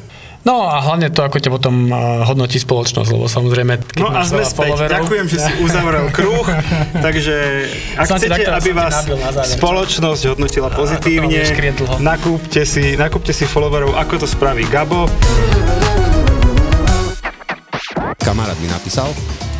No 0.45 0.63
a 0.63 0.77
hlavne 0.79 1.09
to, 1.09 1.21
ako 1.21 1.37
ťa 1.39 1.49
potom 1.51 1.89
uh, 1.89 2.21
hodnotí 2.23 2.57
spoločnosť, 2.57 3.09
lebo 3.11 3.25
samozrejme, 3.27 3.81
keď 3.83 3.97
No 3.97 4.13
a 4.13 4.21
sme 4.23 4.45
späť. 4.45 4.77
followerov- 4.77 4.93
Ďakujem, 4.95 5.27
že 5.27 5.39
si 5.39 5.53
uzavrel 5.59 6.05
kruh. 6.11 6.45
Takže 7.07 7.37
ak 7.97 8.05
Som 8.05 8.17
chcete, 8.19 8.45
takto- 8.45 8.53
aby 8.55 8.71
vás 8.71 8.95
záver, 9.01 9.17
čo? 9.41 9.57
spoločnosť 9.57 10.23
hodnotila 10.29 10.69
pozitívne, 10.69 11.41
nakúpte 11.97 12.61
si, 12.63 12.93
nakúpte 12.95 13.33
si 13.33 13.45
followerov, 13.45 13.97
ako 13.97 14.15
to 14.21 14.27
spraví 14.27 14.69
Gabo. 14.69 15.09
Kamarát 18.19 18.57
mi 18.57 18.69
napísal, 18.69 19.09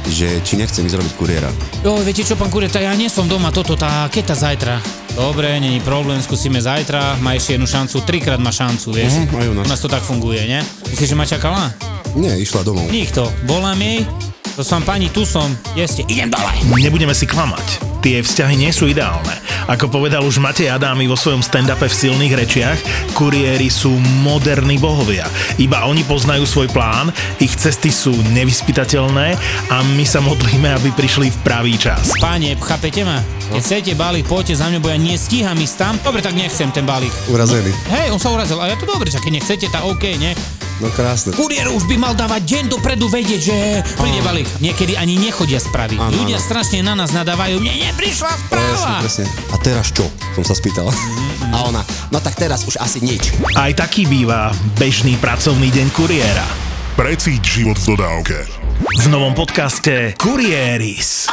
že 0.09 0.41
či 0.45 0.61
nechcem 0.61 0.85
ísť 0.85 0.97
robiť 1.01 1.13
kuriéra. 1.17 1.51
Jo, 1.85 2.01
viete 2.05 2.25
čo, 2.25 2.37
pán 2.37 2.53
Kureta, 2.53 2.81
ja 2.81 2.93
nie 2.93 3.09
som 3.09 3.29
doma, 3.29 3.49
toto, 3.55 3.77
tá 3.79 4.09
keta 4.13 4.37
zajtra. 4.37 4.81
Dobre, 5.15 5.57
není 5.63 5.79
problém, 5.79 6.19
skúsime 6.19 6.59
zajtra, 6.59 7.23
má 7.23 7.39
ešte 7.39 7.55
jednu 7.55 7.71
šancu, 7.71 8.03
trikrát 8.03 8.41
má 8.43 8.51
šancu, 8.51 8.91
vieš. 8.91 9.15
Mhm, 9.15 9.37
aj 9.39 9.47
u 9.47 9.55
nás. 9.55 9.65
u 9.65 9.71
nás 9.71 9.81
to 9.81 9.89
tak 9.89 10.03
funguje, 10.03 10.43
nie? 10.43 10.61
Myslíš, 10.91 11.15
že 11.15 11.17
ma 11.17 11.25
čakala? 11.27 11.71
Nie, 12.19 12.35
išla 12.39 12.67
domov. 12.67 12.91
Nikto. 12.91 13.31
Volám 13.47 13.79
jej, 13.79 14.03
to 14.59 14.63
som 14.67 14.83
pani, 14.83 15.11
tu 15.11 15.23
som, 15.27 15.51
jeste, 15.79 16.03
idem 16.07 16.31
dole. 16.31 16.51
Nebudeme 16.75 17.15
si 17.15 17.27
klamať. 17.27 17.94
Tie 18.05 18.21
vzťahy 18.21 18.61
nie 18.61 18.69
sú 18.69 18.85
ideálne. 18.85 19.33
Ako 19.65 19.89
povedal 19.89 20.21
už 20.29 20.37
Matej 20.37 20.69
Adámy 20.69 21.09
vo 21.09 21.17
svojom 21.17 21.41
stand-upe 21.41 21.89
v 21.89 21.97
silných 22.05 22.37
rečiach, 22.37 22.79
kuriéri 23.17 23.73
sú 23.73 23.97
moderní 24.21 24.77
bohovia. 24.77 25.25
Iba 25.57 25.89
oni 25.89 26.05
poznajú 26.05 26.45
svoj 26.45 26.69
plán, 26.69 27.09
ich 27.41 27.57
cesty 27.57 27.89
sú 27.89 28.13
nevyspytateľné 28.37 29.41
a 29.73 29.77
my 29.97 30.05
sa 30.05 30.21
modlíme, 30.21 30.69
aby 30.69 30.93
prišli 30.93 31.33
v 31.33 31.39
pravý 31.49 31.81
čas. 31.81 32.13
Páne, 32.21 32.53
chápete 32.61 33.09
ma? 33.09 33.25
Keď 33.57 33.63
chcete 33.65 33.93
balík, 33.97 34.29
poďte 34.29 34.61
za 34.61 34.69
mňa, 34.69 34.85
bo 34.85 34.93
ja 34.93 35.01
nestíham 35.01 35.57
ísť 35.57 35.77
tam. 35.81 35.97
Dobre, 36.05 36.21
tak 36.21 36.37
nechcem 36.37 36.69
ten 36.69 36.85
balík. 36.85 37.13
Urazený. 37.33 37.73
Hej, 37.89 38.13
on 38.13 38.21
sa 38.21 38.37
urazil, 38.37 38.61
a 38.61 38.69
ja 38.69 38.77
to 38.77 38.85
dobre, 38.85 39.09
čak 39.09 39.25
keď 39.25 39.33
nechcete, 39.41 39.67
tak 39.73 39.81
OK, 39.81 40.05
nie? 40.21 40.37
No 40.77 40.91
krásne. 40.91 41.31
Kuriér 41.33 41.71
už 41.71 41.87
by 41.87 41.97
mal 41.97 42.13
dávať 42.13 42.43
deň 42.45 42.65
dopredu 42.69 43.07
vedieť, 43.07 43.41
že 43.41 43.57
príde 43.95 44.19
balík. 44.21 44.49
Niekedy 44.59 44.95
ani 44.95 45.15
nechodia 45.17 45.57
správy. 45.57 45.95
Áno, 45.97 46.11
Ľudia 46.13 46.37
áno. 46.37 46.45
strašne 46.45 46.83
na 46.83 46.95
nás 46.95 47.11
nadávajú, 47.11 47.59
mne 47.59 47.91
neprišla 47.91 48.31
Presne, 48.51 48.75
správa. 48.75 48.93
presne. 48.99 49.25
A 49.49 49.57
teraz 49.59 49.87
čo? 49.91 50.05
Som 50.35 50.43
sa 50.43 50.53
spýtal. 50.53 50.91
A 51.55 51.63
ona, 51.65 51.83
no 52.11 52.19
tak 52.19 52.35
teraz 52.35 52.67
už 52.67 52.83
asi 52.83 52.99
nič. 52.99 53.31
Aj 53.55 53.71
taký 53.71 54.05
býva 54.05 54.51
bežný 54.75 55.15
pracovný 55.15 55.71
deň 55.71 55.87
kuriéra. 55.93 56.43
Precíť 56.95 57.39
život 57.43 57.79
v 57.79 57.95
dodávke. 57.95 58.37
V 58.97 59.07
novom 59.07 59.31
podcaste 59.33 60.19
Kurieris. 60.19 61.31